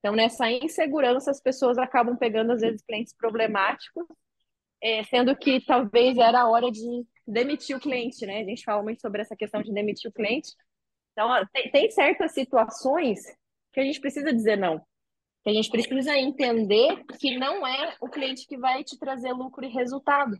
Então, 0.02 0.16
nessa 0.16 0.50
insegurança, 0.52 1.32
as 1.32 1.40
pessoas 1.40 1.78
acabam 1.78 2.18
pegando, 2.18 2.52
às 2.52 2.62
vezes, 2.62 2.82
clientes 2.82 3.14
problemáticos, 3.14 4.06
é, 4.82 5.04
sendo 5.04 5.36
que 5.36 5.64
talvez 5.64 6.18
era 6.18 6.42
a 6.42 6.50
hora 6.50 6.70
de 6.72 7.06
demitir 7.26 7.78
o 7.78 7.80
cliente, 7.80 8.26
né? 8.26 8.42
A 8.42 8.44
gente 8.44 8.64
fala 8.64 8.82
muito 8.82 9.00
sobre 9.00 9.22
essa 9.22 9.36
questão 9.36 9.62
de 9.62 9.72
demitir 9.72 10.10
o 10.10 10.14
cliente. 10.14 10.50
Então, 11.12 11.30
tem, 11.54 11.72
tem 11.72 11.92
certas 11.92 12.34
situações 12.34 13.20
que 13.72 13.80
a 13.80 13.84
gente 13.84 14.02
precisa 14.02 14.34
dizer 14.34 14.58
não 14.58 14.84
que 15.44 15.50
a 15.50 15.54
gente 15.54 15.70
precisa 15.70 16.16
entender 16.18 17.04
que 17.20 17.38
não 17.38 17.66
é 17.66 17.96
o 18.00 18.08
cliente 18.08 18.48
que 18.48 18.58
vai 18.58 18.84
te 18.84 18.98
trazer 18.98 19.34
lucro 19.34 19.66
e 19.66 19.70
resultado. 19.70 20.38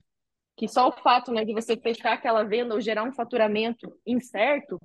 Que 0.56 0.68
só 0.68 0.90
o 0.90 0.92
fato 0.92 1.32
né, 1.32 1.44
de 1.44 1.54
você 1.54 1.76
fechar 1.76 2.14
aquela 2.14 2.44
venda 2.44 2.76
ou 2.76 2.82
gerar 2.82 3.04
um 3.04 3.14
faturamento 3.14 3.92
incerto, 4.06 4.80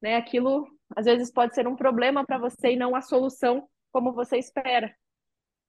né, 0.00 0.16
aquilo 0.16 0.66
às 0.94 1.06
vezes 1.06 1.32
pode 1.32 1.54
ser 1.54 1.66
um 1.66 1.76
problema 1.76 2.24
para 2.24 2.38
você 2.38 2.72
e 2.72 2.76
não 2.76 2.94
a 2.94 3.00
solução 3.00 3.66
como 3.92 4.12
você 4.12 4.38
espera. 4.38 4.94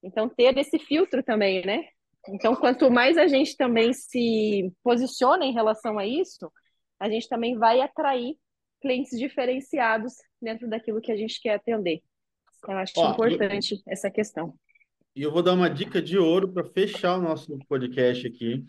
Então, 0.01 0.27
ter 0.27 0.57
esse 0.57 0.79
filtro 0.79 1.21
também, 1.21 1.65
né? 1.65 1.85
Então, 2.29 2.55
quanto 2.55 2.89
mais 2.89 3.17
a 3.17 3.27
gente 3.27 3.55
também 3.57 3.93
se 3.93 4.71
posiciona 4.81 5.45
em 5.45 5.53
relação 5.53 5.99
a 5.99 6.07
isso, 6.07 6.51
a 6.99 7.09
gente 7.09 7.27
também 7.27 7.57
vai 7.57 7.81
atrair 7.81 8.37
clientes 8.81 9.17
diferenciados 9.17 10.13
dentro 10.41 10.69
daquilo 10.69 11.01
que 11.01 11.11
a 11.11 11.15
gente 11.15 11.39
quer 11.41 11.55
atender. 11.55 12.01
Eu 12.67 12.77
acho 12.77 12.93
Ó, 12.97 13.11
importante 13.11 13.75
eu, 13.75 13.79
essa 13.87 14.09
questão. 14.09 14.53
E 15.15 15.21
eu 15.21 15.31
vou 15.31 15.43
dar 15.43 15.53
uma 15.53 15.69
dica 15.69 16.01
de 16.01 16.17
ouro 16.17 16.51
para 16.51 16.63
fechar 16.63 17.17
o 17.17 17.21
nosso 17.21 17.57
podcast 17.67 18.25
aqui, 18.25 18.63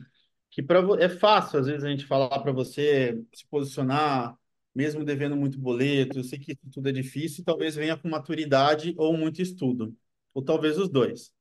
que 0.50 0.62
para 0.62 0.80
é 1.00 1.08
fácil 1.08 1.60
às 1.60 1.66
vezes 1.66 1.84
a 1.84 1.88
gente 1.88 2.06
falar 2.06 2.40
para 2.40 2.52
você 2.52 3.20
se 3.32 3.46
posicionar, 3.48 4.36
mesmo 4.74 5.04
devendo 5.04 5.36
muito 5.36 5.58
boleto. 5.58 6.18
Eu 6.18 6.24
sei 6.24 6.38
que 6.38 6.56
tudo 6.72 6.88
é 6.88 6.92
difícil, 6.92 7.44
talvez 7.44 7.74
venha 7.74 7.96
com 7.96 8.08
maturidade 8.08 8.94
ou 8.96 9.16
muito 9.16 9.40
estudo, 9.40 9.96
ou 10.32 10.42
talvez 10.42 10.78
os 10.78 10.88
dois. 10.88 11.32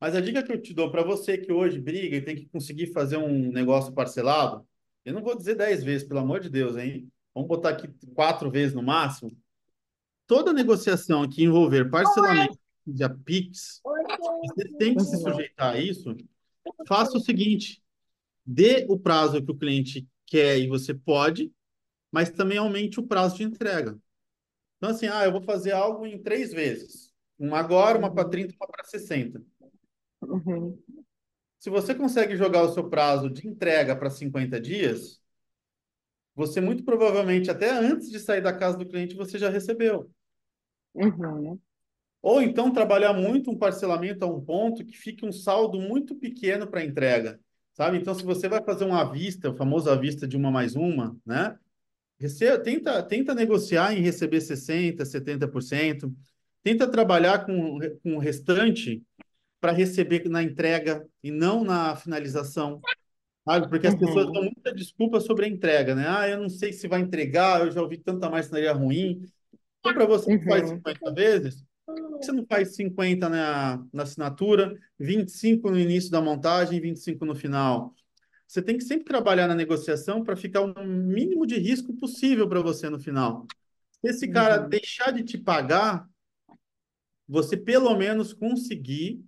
Mas 0.00 0.14
a 0.14 0.20
dica 0.20 0.42
que 0.42 0.52
eu 0.52 0.60
te 0.60 0.74
dou 0.74 0.90
para 0.90 1.02
você 1.02 1.38
que 1.38 1.52
hoje 1.52 1.80
briga 1.80 2.16
e 2.16 2.22
tem 2.22 2.36
que 2.36 2.46
conseguir 2.46 2.88
fazer 2.88 3.16
um 3.16 3.52
negócio 3.52 3.92
parcelado, 3.92 4.66
eu 5.04 5.12
não 5.12 5.22
vou 5.22 5.36
dizer 5.36 5.54
dez 5.56 5.82
vezes, 5.82 6.06
pelo 6.06 6.20
amor 6.20 6.40
de 6.40 6.50
Deus, 6.50 6.76
hein? 6.76 7.10
Vamos 7.34 7.48
botar 7.48 7.70
aqui 7.70 7.88
quatro 8.14 8.50
vezes 8.50 8.74
no 8.74 8.82
máximo 8.82 9.36
toda 10.32 10.50
negociação 10.50 11.28
que 11.28 11.44
envolver 11.44 11.90
parcelamento 11.90 12.58
de 12.86 13.06
Pix, 13.22 13.82
você 13.84 14.68
tem 14.78 14.94
que 14.94 15.04
se 15.04 15.18
sujeitar 15.18 15.74
a 15.74 15.78
isso. 15.78 16.16
Faça 16.88 17.18
o 17.18 17.20
seguinte: 17.20 17.82
dê 18.44 18.86
o 18.88 18.98
prazo 18.98 19.42
que 19.42 19.50
o 19.50 19.54
cliente 19.54 20.08
quer 20.26 20.58
e 20.58 20.68
você 20.68 20.94
pode, 20.94 21.52
mas 22.12 22.30
também 22.30 22.58
aumente 22.58 23.00
o 23.00 23.06
prazo 23.06 23.36
de 23.36 23.42
entrega. 23.42 23.98
Então, 24.76 24.90
assim, 24.90 25.06
ah, 25.06 25.24
eu 25.24 25.32
vou 25.32 25.42
fazer 25.42 25.72
algo 25.72 26.06
em 26.06 26.22
três 26.22 26.52
vezes. 26.52 27.12
Uma 27.38 27.58
agora, 27.58 27.98
uma 27.98 28.12
para 28.12 28.28
30, 28.28 28.54
uma 28.54 28.68
para 28.68 28.84
60. 28.84 29.42
Uhum. 30.22 30.78
Se 31.58 31.70
você 31.70 31.94
consegue 31.94 32.36
jogar 32.36 32.62
o 32.62 32.72
seu 32.72 32.88
prazo 32.90 33.30
de 33.30 33.48
entrega 33.48 33.96
para 33.96 34.10
50 34.10 34.60
dias, 34.60 35.20
você 36.34 36.60
muito 36.60 36.84
provavelmente, 36.84 37.50
até 37.50 37.70
antes 37.70 38.10
de 38.10 38.18
sair 38.18 38.40
da 38.40 38.52
casa 38.52 38.76
do 38.76 38.86
cliente, 38.86 39.14
você 39.14 39.38
já 39.38 39.48
recebeu. 39.48 40.10
Uhum. 40.94 41.58
Ou 42.20 42.42
então 42.42 42.72
trabalhar 42.72 43.12
muito 43.12 43.50
um 43.50 43.58
parcelamento 43.58 44.24
a 44.24 44.28
um 44.28 44.40
ponto 44.40 44.84
que 44.84 44.96
fique 44.96 45.24
um 45.24 45.32
saldo 45.32 45.80
muito 45.80 46.14
pequeno 46.14 46.66
para 46.66 46.84
entrega, 46.84 47.40
sabe? 47.72 47.98
Então, 47.98 48.14
se 48.14 48.24
você 48.24 48.48
vai 48.48 48.62
fazer 48.62 48.84
um 48.84 48.94
à 48.94 49.04
vista, 49.04 49.50
o 49.50 49.56
famoso 49.56 49.90
à 49.90 49.96
vista 49.96 50.26
de 50.26 50.36
uma 50.36 50.50
mais 50.50 50.76
uma, 50.76 51.16
né? 51.26 51.58
Tenta, 52.62 53.02
tenta 53.02 53.34
negociar 53.34 53.94
em 53.94 54.00
receber 54.00 54.38
60%, 54.38 55.02
70%, 55.04 56.12
tenta 56.62 56.88
trabalhar 56.88 57.44
com, 57.44 57.78
com 58.02 58.16
o 58.16 58.18
restante 58.18 59.02
para 59.60 59.72
receber 59.72 60.28
na 60.28 60.42
entrega 60.42 61.06
e 61.22 61.30
não 61.30 61.62
na 61.62 61.94
finalização. 61.96 62.80
Sabe? 63.44 63.68
Porque 63.68 63.86
as 63.86 63.94
uhum. 63.94 64.00
pessoas 64.00 64.32
dão 64.32 64.42
muita 64.42 64.74
desculpa 64.74 65.20
sobre 65.20 65.46
a 65.46 65.48
entrega, 65.48 65.94
né? 65.94 66.04
Ah, 66.08 66.28
eu 66.28 66.38
não 66.40 66.48
sei 66.48 66.72
se 66.72 66.86
vai 66.86 67.00
entregar, 67.00 67.60
eu 67.60 67.70
já 67.70 67.82
ouvi 67.82 67.98
tanta 67.98 68.30
marcenaria 68.30 68.72
ruim. 68.72 69.22
Então, 69.80 69.94
para 69.94 70.06
você 70.06 70.38
que 70.38 70.44
faz 70.44 70.68
50 70.68 71.08
uhum. 71.08 71.14
vezes, 71.14 71.64
você 71.86 72.32
não 72.32 72.46
faz 72.46 72.76
50 72.76 73.28
na, 73.28 73.84
na 73.92 74.02
assinatura, 74.04 74.78
25 74.98 75.70
no 75.70 75.78
início 75.78 76.10
da 76.10 76.20
montagem 76.20 76.78
e 76.78 76.80
25 76.80 77.24
no 77.24 77.34
final. 77.34 77.92
Você 78.52 78.60
tem 78.60 78.76
que 78.76 78.84
sempre 78.84 79.06
trabalhar 79.06 79.48
na 79.48 79.54
negociação 79.54 80.22
para 80.22 80.36
ficar 80.36 80.60
o 80.60 80.84
mínimo 80.84 81.46
de 81.46 81.58
risco 81.58 81.94
possível 81.94 82.46
para 82.46 82.60
você 82.60 82.90
no 82.90 83.00
final. 83.00 83.46
Se 83.92 84.10
esse 84.10 84.28
cara 84.28 84.62
uhum. 84.62 84.68
deixar 84.68 85.10
de 85.10 85.24
te 85.24 85.38
pagar, 85.38 86.06
você 87.26 87.56
pelo 87.56 87.96
menos 87.96 88.34
conseguir 88.34 89.24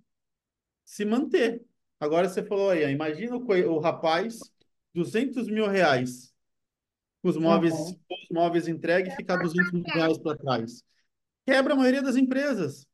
se 0.83 1.03
manter. 1.03 1.65
Agora 1.99 2.29
você 2.29 2.43
falou 2.43 2.69
aí, 2.69 2.83
imagina 2.91 3.35
o, 3.35 3.41
o 3.41 3.79
rapaz, 3.79 4.37
200 4.93 5.47
mil 5.47 5.65
reais 5.67 6.31
os 7.23 7.35
móveis, 7.35 7.73
uhum. 7.73 7.97
os 8.11 8.29
móveis 8.29 8.67
entregues 8.67 9.11
e 9.11 9.15
ficar 9.15 9.37
200 9.37 9.71
mil 9.71 9.83
reais 9.85 10.19
para 10.19 10.37
trás. 10.37 10.83
Quebra 11.47 11.73
a 11.73 11.75
maioria 11.75 12.03
das 12.03 12.15
empresas, 12.15 12.85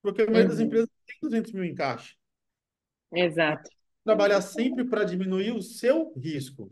porque 0.00 0.22
a 0.22 0.24
maioria 0.24 0.44
uhum. 0.44 0.48
das 0.48 0.60
empresas 0.60 0.88
tem 1.06 1.16
200 1.20 1.52
mil 1.52 1.62
em 1.62 1.74
caixa. 1.74 2.14
Exato. 3.12 3.68
Trabalhar 4.04 4.40
sempre 4.42 4.84
para 4.84 5.04
diminuir 5.04 5.52
o 5.52 5.62
seu 5.62 6.12
risco. 6.16 6.70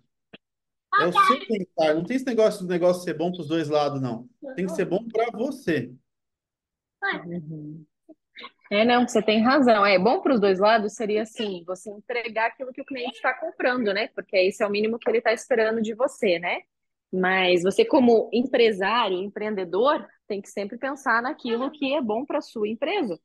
É 1.00 1.06
o 1.06 1.12
seu 1.12 1.46
pensar. 1.46 1.94
Não 1.94 2.04
tem 2.04 2.16
esse 2.16 2.26
negócio 2.26 2.66
do 2.66 2.68
negócio 2.68 3.02
ser 3.02 3.14
bom 3.14 3.32
para 3.32 3.40
os 3.40 3.48
dois 3.48 3.68
lados, 3.68 4.00
não. 4.00 4.28
Tem 4.54 4.66
que 4.66 4.72
ser 4.72 4.84
bom 4.84 5.02
para 5.08 5.30
você. 5.30 5.90
Uhum. 7.02 7.84
É, 8.70 8.84
não, 8.84 9.06
você 9.06 9.22
tem 9.22 9.42
razão. 9.42 9.84
É 9.84 9.98
bom 9.98 10.20
para 10.20 10.34
os 10.34 10.40
dois 10.40 10.58
lados 10.58 10.94
seria 10.94 11.22
assim, 11.22 11.62
você 11.66 11.90
entregar 11.90 12.46
aquilo 12.46 12.72
que 12.72 12.80
o 12.80 12.84
cliente 12.86 13.16
está 13.16 13.34
comprando, 13.34 13.92
né? 13.92 14.08
Porque 14.08 14.36
esse 14.36 14.62
é 14.62 14.66
o 14.66 14.70
mínimo 14.70 14.98
que 14.98 15.10
ele 15.10 15.18
está 15.18 15.32
esperando 15.32 15.82
de 15.82 15.94
você, 15.94 16.38
né? 16.38 16.60
Mas 17.12 17.62
você, 17.62 17.84
como 17.84 18.30
empresário, 18.32 19.18
empreendedor, 19.18 20.06
tem 20.26 20.40
que 20.40 20.48
sempre 20.48 20.78
pensar 20.78 21.20
naquilo 21.20 21.70
que 21.70 21.94
é 21.94 22.00
bom 22.00 22.24
para 22.24 22.38
a 22.38 22.42
sua 22.42 22.66
empresa. 22.66 23.20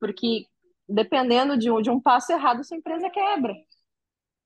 Porque 0.00 0.46
dependendo 0.88 1.56
de 1.56 1.70
um, 1.70 1.80
de 1.80 1.90
um 1.90 2.00
passo 2.00 2.32
errado, 2.32 2.64
sua 2.64 2.76
empresa 2.76 3.10
quebra. 3.10 3.54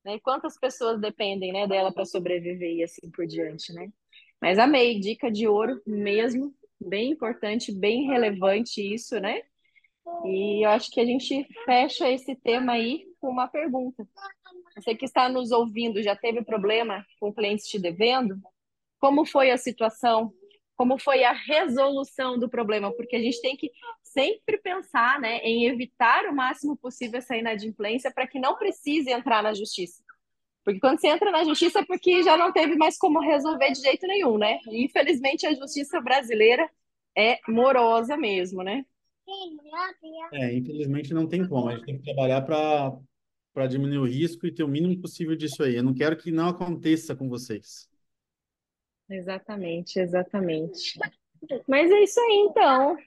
Né? 0.03 0.15
E 0.15 0.19
quantas 0.19 0.57
pessoas 0.59 0.99
dependem 0.99 1.53
né, 1.53 1.67
dela 1.67 1.91
para 1.93 2.05
sobreviver 2.05 2.75
e 2.75 2.83
assim 2.83 3.09
por 3.11 3.25
diante, 3.25 3.71
né? 3.73 3.89
Mas 4.41 4.59
amei, 4.59 4.99
dica 4.99 5.31
de 5.31 5.47
ouro 5.47 5.81
mesmo, 5.87 6.53
bem 6.79 7.11
importante, 7.11 7.71
bem 7.71 8.07
relevante 8.07 8.81
isso, 8.81 9.19
né? 9.19 9.41
E 10.25 10.65
eu 10.65 10.69
acho 10.71 10.91
que 10.91 10.99
a 10.99 11.05
gente 11.05 11.47
fecha 11.63 12.09
esse 12.09 12.35
tema 12.35 12.73
aí 12.73 13.05
com 13.21 13.29
uma 13.29 13.47
pergunta. 13.47 14.05
Você 14.75 14.93
que 14.93 15.05
está 15.05 15.29
nos 15.29 15.51
ouvindo, 15.51 16.03
já 16.03 16.13
teve 16.13 16.43
problema 16.43 17.05
com 17.21 17.33
clientes 17.33 17.67
te 17.67 17.79
devendo? 17.79 18.35
como 19.03 19.25
foi 19.25 19.51
a 19.51 19.57
situação, 19.57 20.33
como 20.77 20.97
foi 20.97 21.25
a 21.25 21.33
resolução 21.33 22.39
do 22.39 22.47
problema, 22.47 22.89
porque 22.95 23.17
a 23.17 23.19
gente 23.19 23.41
tem 23.41 23.57
que 23.57 23.69
sempre 24.13 24.57
pensar 24.59 25.19
né, 25.19 25.39
em 25.39 25.65
evitar 25.65 26.25
o 26.25 26.35
máximo 26.35 26.77
possível 26.77 27.17
essa 27.17 27.35
inadimplência 27.35 28.11
para 28.11 28.27
que 28.27 28.39
não 28.39 28.55
precise 28.55 29.09
entrar 29.09 29.41
na 29.41 29.53
justiça. 29.53 30.03
Porque 30.63 30.79
quando 30.79 30.99
você 30.99 31.07
entra 31.07 31.31
na 31.31 31.43
justiça 31.43 31.79
é 31.79 31.85
porque 31.85 32.23
já 32.23 32.37
não 32.37 32.53
teve 32.53 32.75
mais 32.75 32.97
como 32.97 33.19
resolver 33.19 33.71
de 33.71 33.81
jeito 33.81 34.07
nenhum, 34.07 34.37
né? 34.37 34.59
E, 34.67 34.85
infelizmente 34.85 35.45
a 35.45 35.53
justiça 35.53 35.99
brasileira 35.99 36.69
é 37.17 37.39
morosa 37.47 38.15
mesmo, 38.15 38.63
né? 38.63 38.85
É, 40.33 40.53
infelizmente 40.53 41.13
não 41.13 41.27
tem 41.27 41.47
como. 41.47 41.69
A 41.69 41.75
gente 41.75 41.85
tem 41.85 41.97
que 41.97 42.03
trabalhar 42.03 42.41
para 42.41 42.97
para 43.53 43.67
diminuir 43.67 43.99
o 43.99 44.05
risco 44.05 44.47
e 44.47 44.51
ter 44.51 44.63
o 44.63 44.67
mínimo 44.67 44.99
possível 44.99 45.35
disso 45.35 45.61
aí. 45.61 45.75
Eu 45.75 45.83
não 45.83 45.93
quero 45.93 46.17
que 46.17 46.31
não 46.31 46.49
aconteça 46.49 47.15
com 47.15 47.29
vocês. 47.29 47.87
Exatamente, 49.07 49.99
exatamente. 49.99 50.97
Mas 51.67 51.91
é 51.91 52.03
isso 52.03 52.19
aí, 52.19 52.47
então. 52.49 52.97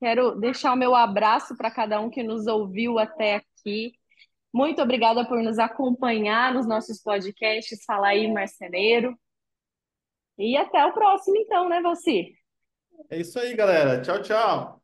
Quero 0.00 0.38
deixar 0.38 0.72
o 0.72 0.76
meu 0.76 0.94
abraço 0.94 1.56
para 1.56 1.70
cada 1.70 2.00
um 2.00 2.10
que 2.10 2.22
nos 2.22 2.46
ouviu 2.46 2.98
até 2.98 3.36
aqui. 3.36 3.92
Muito 4.52 4.80
obrigada 4.82 5.26
por 5.26 5.42
nos 5.42 5.58
acompanhar 5.58 6.52
nos 6.54 6.66
nossos 6.66 7.02
podcasts. 7.02 7.84
Fala 7.84 8.08
aí, 8.08 8.30
marceneiro. 8.32 9.18
E 10.38 10.56
até 10.56 10.84
o 10.84 10.92
próximo, 10.92 11.36
então, 11.36 11.68
né, 11.68 11.80
você? 11.80 12.32
É 13.10 13.18
isso 13.20 13.38
aí, 13.38 13.54
galera. 13.54 14.00
Tchau, 14.02 14.22
tchau. 14.22 14.83